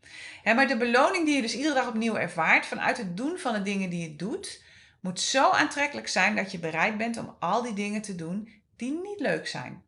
Maar 0.44 0.68
de 0.68 0.78
beloning 0.78 1.26
die 1.26 1.36
je 1.36 1.42
dus 1.42 1.56
iedere 1.56 1.74
dag 1.74 1.88
opnieuw 1.88 2.16
ervaart 2.16 2.66
vanuit 2.66 2.98
het 2.98 3.18
doen 3.18 3.38
van 3.38 3.54
de 3.54 3.62
dingen 3.62 3.90
die 3.90 4.10
je 4.10 4.16
doet, 4.16 4.64
moet 5.00 5.20
zo 5.20 5.50
aantrekkelijk 5.50 6.08
zijn 6.08 6.36
dat 6.36 6.52
je 6.52 6.60
bereid 6.60 6.98
bent 6.98 7.18
om 7.18 7.36
al 7.40 7.62
die 7.62 7.74
dingen 7.74 8.02
te 8.02 8.16
doen 8.16 8.50
die 8.76 8.92
niet 8.92 9.20
leuk 9.20 9.48
zijn. 9.48 9.84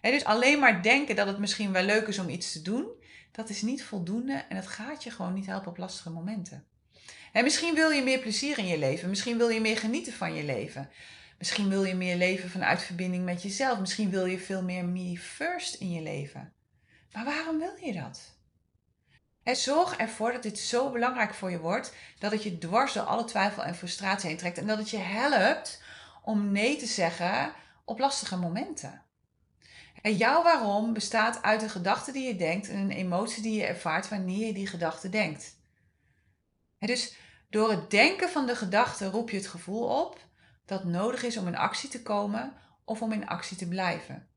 Dus 0.00 0.24
alleen 0.24 0.58
maar 0.58 0.82
denken 0.82 1.16
dat 1.16 1.26
het 1.26 1.38
misschien 1.38 1.72
wel 1.72 1.82
leuk 1.82 2.06
is 2.06 2.18
om 2.18 2.28
iets 2.28 2.52
te 2.52 2.62
doen, 2.62 2.86
dat 3.32 3.48
is 3.48 3.62
niet 3.62 3.84
voldoende 3.84 4.44
en 4.48 4.56
het 4.56 4.66
gaat 4.66 5.04
je 5.04 5.10
gewoon 5.10 5.34
niet 5.34 5.46
helpen 5.46 5.70
op 5.70 5.76
lastige 5.76 6.10
momenten. 6.10 6.64
En 7.32 7.44
misschien 7.44 7.74
wil 7.74 7.90
je 7.90 8.02
meer 8.02 8.18
plezier 8.18 8.58
in 8.58 8.66
je 8.66 8.78
leven, 8.78 9.08
misschien 9.08 9.38
wil 9.38 9.48
je 9.48 9.60
meer 9.60 9.76
genieten 9.76 10.12
van 10.12 10.34
je 10.34 10.44
leven. 10.44 10.90
Misschien 11.38 11.68
wil 11.68 11.84
je 11.84 11.94
meer 11.94 12.16
leven 12.16 12.50
vanuit 12.50 12.82
verbinding 12.82 13.24
met 13.24 13.42
jezelf. 13.42 13.78
Misschien 13.80 14.10
wil 14.10 14.24
je 14.24 14.38
veel 14.38 14.62
meer 14.62 14.84
me 14.84 15.18
first 15.18 15.74
in 15.74 15.90
je 15.90 16.02
leven. 16.02 16.52
Maar 17.12 17.24
waarom 17.24 17.58
wil 17.58 17.76
je 17.80 17.92
dat? 17.92 18.36
En 19.42 19.56
zorg 19.56 19.96
ervoor 19.96 20.32
dat 20.32 20.42
dit 20.42 20.58
zo 20.58 20.90
belangrijk 20.90 21.34
voor 21.34 21.50
je 21.50 21.60
wordt 21.60 21.94
dat 22.18 22.32
het 22.32 22.42
je 22.42 22.58
dwars 22.58 22.92
door 22.92 23.02
alle 23.02 23.24
twijfel 23.24 23.64
en 23.64 23.74
frustratie 23.74 24.28
heen 24.28 24.38
trekt 24.38 24.58
en 24.58 24.66
dat 24.66 24.78
het 24.78 24.90
je 24.90 24.98
helpt 24.98 25.82
om 26.22 26.52
nee 26.52 26.76
te 26.76 26.86
zeggen 26.86 27.52
op 27.84 27.98
lastige 27.98 28.36
momenten. 28.36 29.02
En 30.02 30.16
jouw 30.16 30.42
waarom 30.42 30.92
bestaat 30.92 31.42
uit 31.42 31.62
een 31.62 31.70
gedachte 31.70 32.12
die 32.12 32.26
je 32.26 32.36
denkt 32.36 32.68
en 32.68 32.76
een 32.76 32.90
emotie 32.90 33.42
die 33.42 33.58
je 33.58 33.66
ervaart 33.66 34.08
wanneer 34.08 34.46
je 34.46 34.52
die 34.52 34.66
gedachte 34.66 35.08
denkt. 35.08 35.56
En 36.78 36.86
dus 36.86 37.16
door 37.50 37.70
het 37.70 37.90
denken 37.90 38.28
van 38.28 38.46
de 38.46 38.56
gedachte 38.56 39.10
roep 39.10 39.30
je 39.30 39.36
het 39.36 39.46
gevoel 39.46 40.04
op 40.04 40.20
dat 40.64 40.84
nodig 40.84 41.22
is 41.22 41.36
om 41.36 41.46
in 41.46 41.56
actie 41.56 41.88
te 41.88 42.02
komen 42.02 42.52
of 42.84 43.02
om 43.02 43.12
in 43.12 43.28
actie 43.28 43.56
te 43.56 43.68
blijven. 43.68 44.27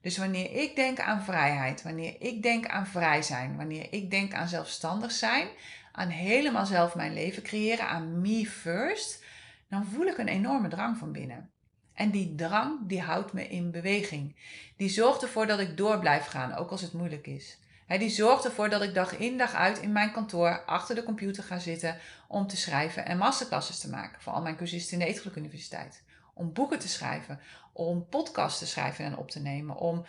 Dus 0.00 0.18
wanneer 0.18 0.52
ik 0.52 0.76
denk 0.76 1.00
aan 1.00 1.22
vrijheid, 1.22 1.82
wanneer 1.82 2.16
ik 2.18 2.42
denk 2.42 2.66
aan 2.66 2.86
vrij 2.86 3.22
zijn, 3.22 3.56
wanneer 3.56 3.86
ik 3.90 4.10
denk 4.10 4.34
aan 4.34 4.48
zelfstandig 4.48 5.12
zijn, 5.12 5.48
aan 5.92 6.08
helemaal 6.08 6.66
zelf 6.66 6.94
mijn 6.94 7.12
leven 7.12 7.42
creëren, 7.42 7.88
aan 7.88 8.20
me 8.20 8.46
first, 8.46 9.24
dan 9.68 9.84
voel 9.84 10.06
ik 10.06 10.18
een 10.18 10.28
enorme 10.28 10.68
drang 10.68 10.96
van 10.96 11.12
binnen. 11.12 11.50
En 11.94 12.10
die 12.10 12.34
drang, 12.34 12.78
die 12.82 13.00
houdt 13.00 13.32
me 13.32 13.48
in 13.48 13.70
beweging. 13.70 14.36
Die 14.76 14.88
zorgt 14.88 15.22
ervoor 15.22 15.46
dat 15.46 15.58
ik 15.58 15.76
door 15.76 15.98
blijf 15.98 16.26
gaan, 16.26 16.54
ook 16.54 16.70
als 16.70 16.80
het 16.80 16.92
moeilijk 16.92 17.26
is. 17.26 17.58
die 17.86 18.08
zorgt 18.08 18.44
ervoor 18.44 18.68
dat 18.68 18.82
ik 18.82 18.94
dag 18.94 19.18
in 19.18 19.38
dag 19.38 19.54
uit 19.54 19.78
in 19.78 19.92
mijn 19.92 20.12
kantoor 20.12 20.64
achter 20.64 20.94
de 20.94 21.02
computer 21.02 21.42
ga 21.42 21.58
zitten 21.58 21.98
om 22.28 22.46
te 22.46 22.56
schrijven 22.56 23.06
en 23.06 23.18
masterclasses 23.18 23.78
te 23.78 23.90
maken 23.90 24.20
voor 24.20 24.32
al 24.32 24.42
mijn 24.42 24.56
cursisten 24.56 24.92
in 24.92 24.98
de 24.98 25.10
Eetgeluk 25.12 25.36
Universiteit. 25.36 26.02
Om 26.40 26.52
boeken 26.52 26.78
te 26.78 26.88
schrijven, 26.88 27.40
om 27.72 28.08
podcasts 28.08 28.58
te 28.58 28.66
schrijven 28.66 29.04
en 29.04 29.16
op 29.16 29.30
te 29.30 29.40
nemen, 29.40 29.76
om 29.76 30.06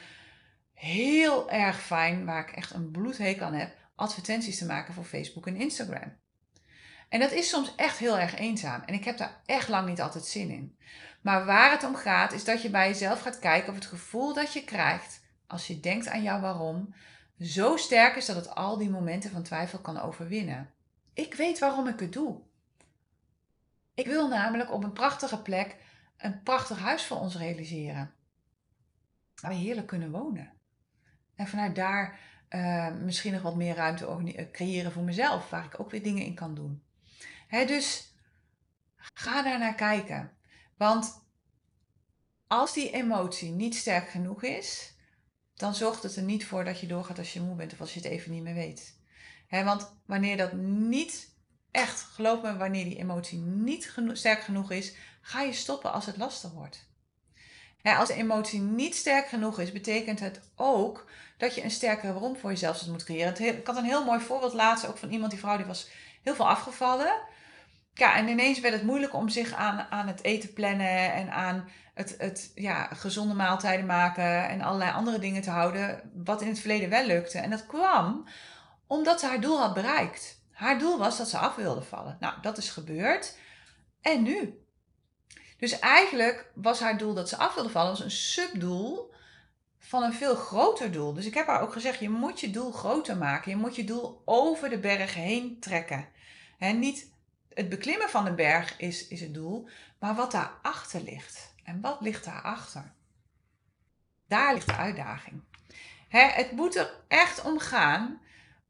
heel 0.73 1.51
erg 1.51 1.81
fijn, 1.81 2.25
waar 2.25 2.49
ik 2.49 2.55
echt 2.55 2.73
een 2.73 2.91
bloedhekel 2.91 3.45
aan 3.45 3.53
heb, 3.53 3.75
advertenties 3.95 4.57
te 4.57 4.65
maken 4.65 4.93
voor 4.93 5.03
Facebook 5.03 5.47
en 5.47 5.55
Instagram. 5.55 6.17
En 7.09 7.19
dat 7.19 7.31
is 7.31 7.49
soms 7.49 7.75
echt 7.75 7.97
heel 7.97 8.19
erg 8.19 8.35
eenzaam. 8.35 8.81
En 8.85 8.93
ik 8.93 9.05
heb 9.05 9.17
daar 9.17 9.41
echt 9.45 9.67
lang 9.67 9.87
niet 9.87 10.01
altijd 10.01 10.25
zin 10.25 10.49
in. 10.49 10.77
Maar 11.21 11.45
waar 11.45 11.71
het 11.71 11.83
om 11.83 11.95
gaat, 11.95 12.31
is 12.31 12.43
dat 12.43 12.61
je 12.61 12.69
bij 12.69 12.87
jezelf 12.87 13.21
gaat 13.21 13.39
kijken 13.39 13.69
of 13.69 13.75
het 13.75 13.85
gevoel 13.85 14.33
dat 14.33 14.53
je 14.53 14.63
krijgt 14.63 15.21
als 15.47 15.67
je 15.67 15.79
denkt 15.79 16.07
aan 16.07 16.23
jouw 16.23 16.39
waarom, 16.39 16.93
zo 17.39 17.77
sterk 17.77 18.15
is 18.15 18.25
dat 18.25 18.35
het 18.35 18.55
al 18.55 18.77
die 18.77 18.89
momenten 18.89 19.31
van 19.31 19.43
twijfel 19.43 19.79
kan 19.79 19.99
overwinnen. 19.99 20.73
Ik 21.13 21.33
weet 21.33 21.59
waarom 21.59 21.87
ik 21.87 21.99
het 21.99 22.13
doe. 22.13 22.41
Ik 23.93 24.05
wil 24.05 24.27
namelijk 24.27 24.71
op 24.71 24.83
een 24.83 24.93
prachtige 24.93 25.41
plek 25.41 25.75
een 26.21 26.43
prachtig 26.43 26.79
huis 26.79 27.05
voor 27.05 27.17
ons 27.17 27.37
realiseren. 27.37 28.13
Waar 29.41 29.51
we 29.51 29.57
heerlijk 29.57 29.87
kunnen 29.87 30.11
wonen. 30.11 30.53
En 31.35 31.47
vanuit 31.47 31.75
daar 31.75 32.19
uh, 32.49 32.95
misschien 32.95 33.33
nog 33.33 33.41
wat 33.41 33.55
meer 33.55 33.75
ruimte 33.75 34.49
creëren 34.51 34.91
voor 34.91 35.03
mezelf, 35.03 35.49
waar 35.49 35.65
ik 35.65 35.79
ook 35.79 35.91
weer 35.91 36.03
dingen 36.03 36.25
in 36.25 36.35
kan 36.35 36.55
doen 36.55 36.83
dus 37.59 38.13
ga 38.97 39.41
daar 39.41 39.59
naar 39.59 39.75
kijken. 39.75 40.31
Want 40.77 41.25
als 42.47 42.73
die 42.73 42.91
emotie 42.91 43.51
niet 43.51 43.75
sterk 43.75 44.09
genoeg 44.09 44.43
is, 44.43 44.95
dan 45.53 45.75
zorgt 45.75 46.03
het 46.03 46.15
er 46.15 46.23
niet 46.23 46.45
voor 46.45 46.63
dat 46.63 46.79
je 46.79 46.87
doorgaat 46.87 47.17
als 47.17 47.33
je 47.33 47.41
moe 47.41 47.55
bent 47.55 47.73
of 47.73 47.81
als 47.81 47.93
je 47.93 47.99
het 47.99 48.09
even 48.09 48.31
niet 48.31 48.43
meer 48.43 48.53
weet. 48.53 48.99
want 49.49 49.95
wanneer 50.05 50.37
dat 50.37 50.53
niet 50.53 51.35
echt, 51.71 52.01
geloof 52.01 52.41
me, 52.41 52.57
wanneer 52.57 52.83
die 52.83 52.97
emotie 52.97 53.37
niet 53.39 53.93
sterk 54.13 54.41
genoeg 54.41 54.71
is, 54.71 54.95
ga 55.21 55.41
je 55.41 55.53
stoppen 55.53 55.91
als 55.93 56.05
het 56.05 56.17
lastig 56.17 56.51
wordt. 56.51 56.89
als 57.83 58.07
de 58.07 58.13
emotie 58.13 58.59
niet 58.59 58.95
sterk 58.95 59.27
genoeg 59.27 59.59
is, 59.59 59.71
betekent 59.71 60.19
het 60.19 60.41
ook 60.55 61.09
dat 61.37 61.55
je 61.55 61.63
een 61.63 61.71
sterkere 61.71 62.13
waarom 62.13 62.37
voor 62.37 62.49
jezelf 62.49 62.87
moet 62.87 63.03
creëren. 63.03 63.57
Ik 63.57 63.67
had 63.67 63.77
een 63.77 63.83
heel 63.83 64.05
mooi 64.05 64.19
voorbeeld 64.19 64.53
laatst 64.53 64.87
ook 64.87 64.97
van 64.97 65.09
iemand, 65.09 65.31
die 65.31 65.39
vrouw 65.39 65.57
die 65.57 65.65
was 65.65 65.89
heel 66.21 66.35
veel 66.35 66.49
afgevallen. 66.49 67.13
Ja, 67.93 68.15
en 68.15 68.27
ineens 68.27 68.59
werd 68.59 68.73
het 68.73 68.83
moeilijk 68.83 69.13
om 69.13 69.29
zich 69.29 69.53
aan, 69.53 69.79
aan 69.89 70.07
het 70.07 70.23
eten 70.23 70.53
plannen 70.53 71.13
en 71.13 71.31
aan 71.31 71.69
het, 71.93 72.15
het 72.17 72.51
ja, 72.55 72.83
gezonde 72.85 73.33
maaltijden 73.33 73.85
maken 73.85 74.47
en 74.47 74.61
allerlei 74.61 74.91
andere 74.91 75.19
dingen 75.19 75.41
te 75.41 75.49
houden, 75.49 76.11
wat 76.13 76.41
in 76.41 76.47
het 76.47 76.59
verleden 76.59 76.89
wel 76.89 77.05
lukte. 77.05 77.39
En 77.39 77.49
dat 77.49 77.65
kwam 77.65 78.27
omdat 78.87 79.19
ze 79.19 79.25
haar 79.25 79.41
doel 79.41 79.59
had 79.59 79.73
bereikt. 79.73 80.41
Haar 80.51 80.79
doel 80.79 80.97
was 80.97 81.17
dat 81.17 81.29
ze 81.29 81.37
af 81.37 81.55
wilde 81.55 81.81
vallen. 81.81 82.17
Nou, 82.19 82.33
dat 82.41 82.57
is 82.57 82.69
gebeurd. 82.69 83.37
En 84.01 84.23
nu? 84.23 84.60
Dus 85.61 85.79
eigenlijk 85.79 86.51
was 86.53 86.79
haar 86.79 86.97
doel 86.97 87.13
dat 87.13 87.29
ze 87.29 87.37
af 87.37 87.53
wilde 87.53 87.69
vallen, 87.69 87.89
was 87.89 87.99
een 87.99 88.11
subdoel 88.11 89.13
van 89.79 90.03
een 90.03 90.13
veel 90.13 90.35
groter 90.35 90.91
doel. 90.91 91.13
Dus 91.13 91.25
ik 91.25 91.33
heb 91.33 91.47
haar 91.47 91.61
ook 91.61 91.73
gezegd: 91.73 91.99
je 91.99 92.09
moet 92.09 92.39
je 92.39 92.51
doel 92.51 92.71
groter 92.71 93.17
maken. 93.17 93.51
Je 93.51 93.57
moet 93.57 93.75
je 93.75 93.83
doel 93.83 94.21
over 94.25 94.69
de 94.69 94.79
berg 94.79 95.13
heen 95.13 95.59
trekken. 95.59 96.07
En 96.57 96.79
niet 96.79 97.11
het 97.53 97.69
beklimmen 97.69 98.09
van 98.09 98.25
de 98.25 98.33
berg 98.33 98.77
is, 98.77 99.07
is 99.07 99.21
het 99.21 99.33
doel, 99.33 99.69
maar 99.99 100.15
wat 100.15 100.31
daarachter 100.31 101.01
ligt. 101.01 101.53
En 101.63 101.81
wat 101.81 102.01
ligt 102.01 102.25
daarachter? 102.25 102.93
Daar 104.27 104.53
ligt 104.53 104.67
de 104.67 104.75
uitdaging. 104.75 105.41
het 106.09 106.51
moet 106.51 106.75
er 106.75 106.93
echt 107.07 107.41
om 107.43 107.59
gaan 107.59 108.21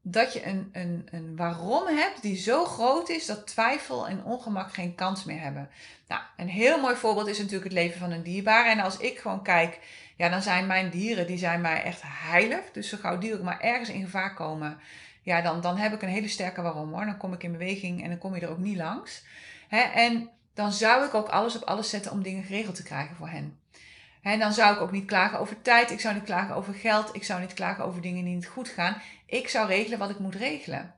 dat 0.02 0.32
je 0.32 0.46
een, 0.46 0.68
een, 0.72 1.08
een 1.10 1.36
waarom 1.36 1.86
hebt 1.86 2.22
die 2.22 2.36
zo 2.36 2.64
groot 2.64 3.08
is 3.08 3.26
dat 3.26 3.46
twijfel 3.46 4.08
en 4.08 4.24
ongemak 4.24 4.72
geen 4.74 4.94
kans 4.94 5.24
meer 5.24 5.40
hebben. 5.40 5.68
Nou, 6.08 6.22
een 6.36 6.48
heel 6.48 6.80
mooi 6.80 6.96
voorbeeld 6.96 7.26
is 7.26 7.38
natuurlijk 7.38 7.64
het 7.64 7.72
leven 7.72 7.98
van 7.98 8.10
een 8.10 8.22
dierbare. 8.22 8.68
En 8.68 8.80
als 8.80 8.96
ik 8.96 9.18
gewoon 9.18 9.42
kijk, 9.42 9.80
ja, 10.16 10.28
dan 10.28 10.42
zijn 10.42 10.66
mijn 10.66 10.90
dieren, 10.90 11.26
die 11.26 11.38
zijn 11.38 11.60
mij 11.60 11.82
echt 11.82 12.00
heilig. 12.04 12.60
Dus 12.72 12.88
zo 12.88 12.96
gauw 13.00 13.18
die 13.18 13.34
ook 13.34 13.42
maar 13.42 13.60
ergens 13.60 13.88
in 13.88 14.04
gevaar 14.04 14.34
komen, 14.34 14.78
ja, 15.22 15.40
dan, 15.40 15.60
dan 15.60 15.76
heb 15.76 15.92
ik 15.92 16.02
een 16.02 16.08
hele 16.08 16.28
sterke 16.28 16.62
waarom 16.62 16.92
hoor. 16.92 17.04
Dan 17.04 17.16
kom 17.16 17.32
ik 17.32 17.42
in 17.42 17.52
beweging 17.52 18.02
en 18.02 18.08
dan 18.08 18.18
kom 18.18 18.34
je 18.34 18.40
er 18.40 18.50
ook 18.50 18.58
niet 18.58 18.76
langs. 18.76 19.24
En 19.94 20.30
dan 20.54 20.72
zou 20.72 21.04
ik 21.04 21.14
ook 21.14 21.28
alles 21.28 21.56
op 21.56 21.62
alles 21.62 21.90
zetten 21.90 22.12
om 22.12 22.22
dingen 22.22 22.44
geregeld 22.44 22.74
te 22.74 22.82
krijgen 22.82 23.16
voor 23.16 23.28
hen. 23.28 23.61
En 24.22 24.38
dan 24.38 24.52
zou 24.52 24.74
ik 24.74 24.80
ook 24.80 24.90
niet 24.92 25.06
klagen 25.06 25.38
over 25.38 25.62
tijd, 25.62 25.90
ik 25.90 26.00
zou 26.00 26.14
niet 26.14 26.24
klagen 26.24 26.54
over 26.54 26.74
geld, 26.74 27.14
ik 27.14 27.24
zou 27.24 27.40
niet 27.40 27.54
klagen 27.54 27.84
over 27.84 28.00
dingen 28.00 28.24
die 28.24 28.34
niet 28.34 28.46
goed 28.46 28.68
gaan. 28.68 29.02
Ik 29.26 29.48
zou 29.48 29.66
regelen 29.66 29.98
wat 29.98 30.10
ik 30.10 30.18
moet 30.18 30.34
regelen. 30.34 30.94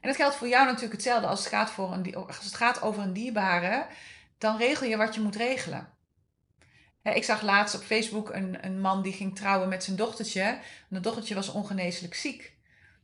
En 0.00 0.12
dat 0.12 0.16
geldt 0.16 0.36
voor 0.36 0.48
jou 0.48 0.64
natuurlijk 0.64 0.92
hetzelfde 0.92 1.26
als 1.26 1.38
het 1.38 1.48
gaat, 1.48 1.70
voor 1.70 1.92
een, 1.92 2.14
als 2.14 2.44
het 2.44 2.54
gaat 2.54 2.82
over 2.82 3.02
een 3.02 3.12
dierbare. 3.12 3.86
dan 4.38 4.56
regel 4.56 4.86
je 4.86 4.96
wat 4.96 5.14
je 5.14 5.20
moet 5.20 5.36
regelen. 5.36 5.94
Ik 7.02 7.24
zag 7.24 7.42
laatst 7.42 7.74
op 7.74 7.82
Facebook 7.82 8.34
een, 8.34 8.64
een 8.64 8.80
man 8.80 9.02
die 9.02 9.12
ging 9.12 9.36
trouwen 9.36 9.68
met 9.68 9.84
zijn 9.84 9.96
dochtertje. 9.96 10.42
En 10.42 10.60
dat 10.88 11.02
dochtertje 11.02 11.34
was 11.34 11.48
ongeneeslijk 11.48 12.14
ziek. 12.14 12.56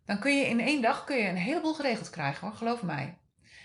Dan 0.04 0.18
kun 0.18 0.38
je 0.38 0.46
in 0.46 0.60
één 0.60 0.82
dag 0.82 1.04
kun 1.04 1.16
je 1.16 1.28
een 1.28 1.36
heleboel 1.36 1.74
geregeld 1.74 2.10
krijgen 2.10 2.46
hoor, 2.46 2.56
geloof 2.56 2.82
mij. 2.82 3.18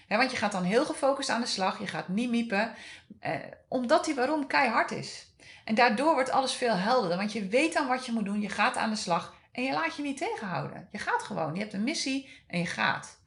want 0.07 0.31
je 0.31 0.37
gaat 0.37 0.51
dan 0.51 0.63
heel 0.63 0.85
gefocust 0.85 1.29
aan 1.29 1.41
de 1.41 1.47
slag, 1.47 1.79
je 1.79 1.87
gaat 1.87 2.07
niet 2.07 2.29
miepen, 2.29 2.73
eh, 3.19 3.33
omdat 3.67 4.05
die 4.05 4.15
waarom 4.15 4.47
keihard 4.47 4.91
is. 4.91 5.27
En 5.67 5.75
daardoor 5.75 6.13
wordt 6.13 6.29
alles 6.29 6.53
veel 6.53 6.75
helderder, 6.75 7.17
want 7.17 7.33
je 7.33 7.47
weet 7.47 7.73
dan 7.73 7.87
wat 7.87 8.05
je 8.05 8.11
moet 8.11 8.25
doen, 8.25 8.41
je 8.41 8.49
gaat 8.49 8.77
aan 8.77 8.89
de 8.89 8.95
slag 8.95 9.35
en 9.51 9.63
je 9.63 9.73
laat 9.73 9.95
je 9.95 10.01
niet 10.01 10.17
tegenhouden. 10.17 10.87
Je 10.91 10.97
gaat 10.97 11.23
gewoon, 11.23 11.53
je 11.53 11.59
hebt 11.59 11.73
een 11.73 11.83
missie 11.83 12.29
en 12.47 12.59
je 12.59 12.65
gaat. 12.65 13.19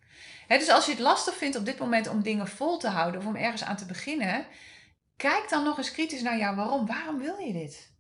dus 0.49 0.69
als 0.69 0.85
je 0.85 0.91
het 0.91 1.01
lastig 1.01 1.35
vindt 1.35 1.57
op 1.57 1.65
dit 1.65 1.79
moment 1.79 2.09
om 2.09 2.23
dingen 2.23 2.49
vol 2.49 2.79
te 2.79 2.89
houden 2.89 3.21
of 3.21 3.27
om 3.27 3.37
ergens 3.37 3.65
aan 3.65 3.77
te 3.77 3.87
beginnen, 3.87 4.47
kijk 5.17 5.49
dan 5.49 5.65
nog 5.65 5.79
eens 5.79 5.91
kritisch 5.91 6.23
naar 6.23 6.39
jou 6.39 6.57
waarom. 6.57 6.87
Waarom 6.87 7.19
wil 7.19 7.39
je 7.39 7.53
dit? 7.53 7.93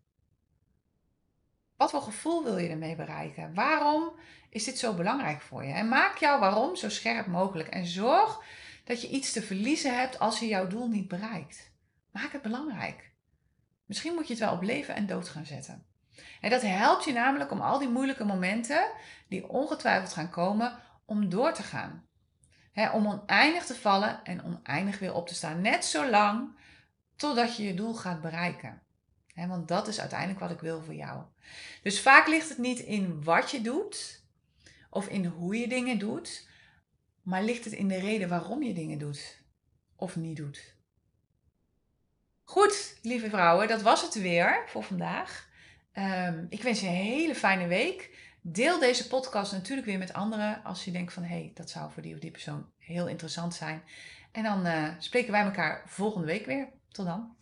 Wat 1.76 1.90
voor 1.90 2.02
gevoel 2.02 2.44
wil 2.44 2.58
je 2.58 2.68
ermee 2.68 2.96
bereiken? 2.96 3.54
Waarom 3.54 4.12
is 4.50 4.64
dit 4.64 4.78
zo 4.78 4.94
belangrijk 4.94 5.40
voor 5.40 5.64
je? 5.64 5.72
En 5.72 5.88
maak 5.88 6.16
jouw 6.16 6.38
waarom 6.38 6.76
zo 6.76 6.88
scherp 6.88 7.26
mogelijk 7.26 7.68
en 7.68 7.86
zorg 7.86 8.42
dat 8.84 9.00
je 9.00 9.08
iets 9.08 9.32
te 9.32 9.42
verliezen 9.42 9.98
hebt 9.98 10.18
als 10.18 10.38
je 10.38 10.46
jouw 10.46 10.66
doel 10.66 10.88
niet 10.88 11.08
bereikt. 11.08 11.70
Maak 12.12 12.32
het 12.32 12.42
belangrijk. 12.42 13.09
Misschien 13.90 14.14
moet 14.14 14.26
je 14.26 14.32
het 14.32 14.42
wel 14.42 14.52
op 14.52 14.62
leven 14.62 14.94
en 14.94 15.06
dood 15.06 15.28
gaan 15.28 15.46
zetten. 15.46 15.84
En 16.40 16.50
dat 16.50 16.62
helpt 16.62 17.04
je 17.04 17.12
namelijk 17.12 17.50
om 17.50 17.60
al 17.60 17.78
die 17.78 17.88
moeilijke 17.88 18.24
momenten, 18.24 18.90
die 19.28 19.48
ongetwijfeld 19.48 20.12
gaan 20.12 20.30
komen, 20.30 20.78
om 21.04 21.28
door 21.28 21.52
te 21.52 21.62
gaan. 21.62 22.08
om 22.92 23.06
oneindig 23.06 23.64
te 23.66 23.74
vallen 23.74 24.24
en 24.24 24.44
oneindig 24.44 24.98
weer 24.98 25.14
op 25.14 25.28
te 25.28 25.34
staan. 25.34 25.60
Net 25.60 25.84
zo 25.84 26.10
lang 26.10 26.56
totdat 27.16 27.56
je 27.56 27.62
je 27.62 27.74
doel 27.74 27.94
gaat 27.94 28.20
bereiken. 28.20 28.82
want 29.34 29.68
dat 29.68 29.88
is 29.88 30.00
uiteindelijk 30.00 30.40
wat 30.40 30.50
ik 30.50 30.60
wil 30.60 30.82
voor 30.82 30.94
jou. 30.94 31.22
Dus 31.82 32.00
vaak 32.00 32.26
ligt 32.26 32.48
het 32.48 32.58
niet 32.58 32.78
in 32.78 33.24
wat 33.24 33.50
je 33.50 33.60
doet 33.60 34.24
of 34.90 35.06
in 35.08 35.24
hoe 35.24 35.56
je 35.56 35.68
dingen 35.68 35.98
doet, 35.98 36.48
maar 37.22 37.42
ligt 37.42 37.64
het 37.64 37.72
in 37.72 37.88
de 37.88 37.98
reden 37.98 38.28
waarom 38.28 38.62
je 38.62 38.74
dingen 38.74 38.98
doet 38.98 39.42
of 39.96 40.16
niet 40.16 40.36
doet. 40.36 40.78
Goed, 42.50 42.96
lieve 43.02 43.28
vrouwen, 43.28 43.68
dat 43.68 43.82
was 43.82 44.02
het 44.02 44.14
weer 44.14 44.64
voor 44.66 44.82
vandaag. 44.82 45.48
Ehm, 45.92 46.44
ik 46.48 46.62
wens 46.62 46.80
je 46.80 46.86
een 46.86 46.92
hele 46.92 47.34
fijne 47.34 47.66
week. 47.66 48.10
Deel 48.40 48.78
deze 48.78 49.08
podcast 49.08 49.52
natuurlijk 49.52 49.86
weer 49.86 49.98
met 49.98 50.12
anderen 50.12 50.64
als 50.64 50.84
je 50.84 50.90
denkt 50.90 51.12
van 51.12 51.22
hé, 51.22 51.28
hey, 51.28 51.50
dat 51.54 51.70
zou 51.70 51.92
voor 51.92 52.02
die 52.02 52.14
of 52.14 52.20
die 52.20 52.30
persoon 52.30 52.66
heel 52.78 53.08
interessant 53.08 53.54
zijn. 53.54 53.82
En 54.32 54.42
dan 54.42 54.66
uh, 54.66 54.88
spreken 54.98 55.32
wij 55.32 55.44
elkaar 55.44 55.82
volgende 55.86 56.26
week 56.26 56.46
weer. 56.46 56.68
Tot 56.88 57.06
dan. 57.06 57.36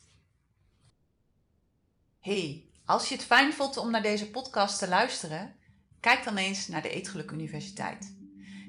Hey, 2.21 2.65
als 2.85 3.09
je 3.09 3.15
het 3.15 3.25
fijn 3.25 3.53
vond 3.53 3.77
om 3.77 3.91
naar 3.91 4.03
deze 4.03 4.31
podcast 4.31 4.79
te 4.79 4.89
luisteren, 4.89 5.55
kijk 6.01 6.25
dan 6.25 6.37
eens 6.37 6.69
naar 6.69 6.83
de 6.83 6.91
Eetgeluk 6.91 7.31
Universiteit. 7.31 8.15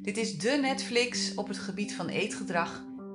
Dit 0.01 0.17
is 0.17 0.37
de 0.37 0.57
Netflix 0.61 1.35
op 1.35 1.47
het 1.47 1.57
gebied 1.57 1.95
van 1.95 2.07
eetgedrag, 2.07 2.83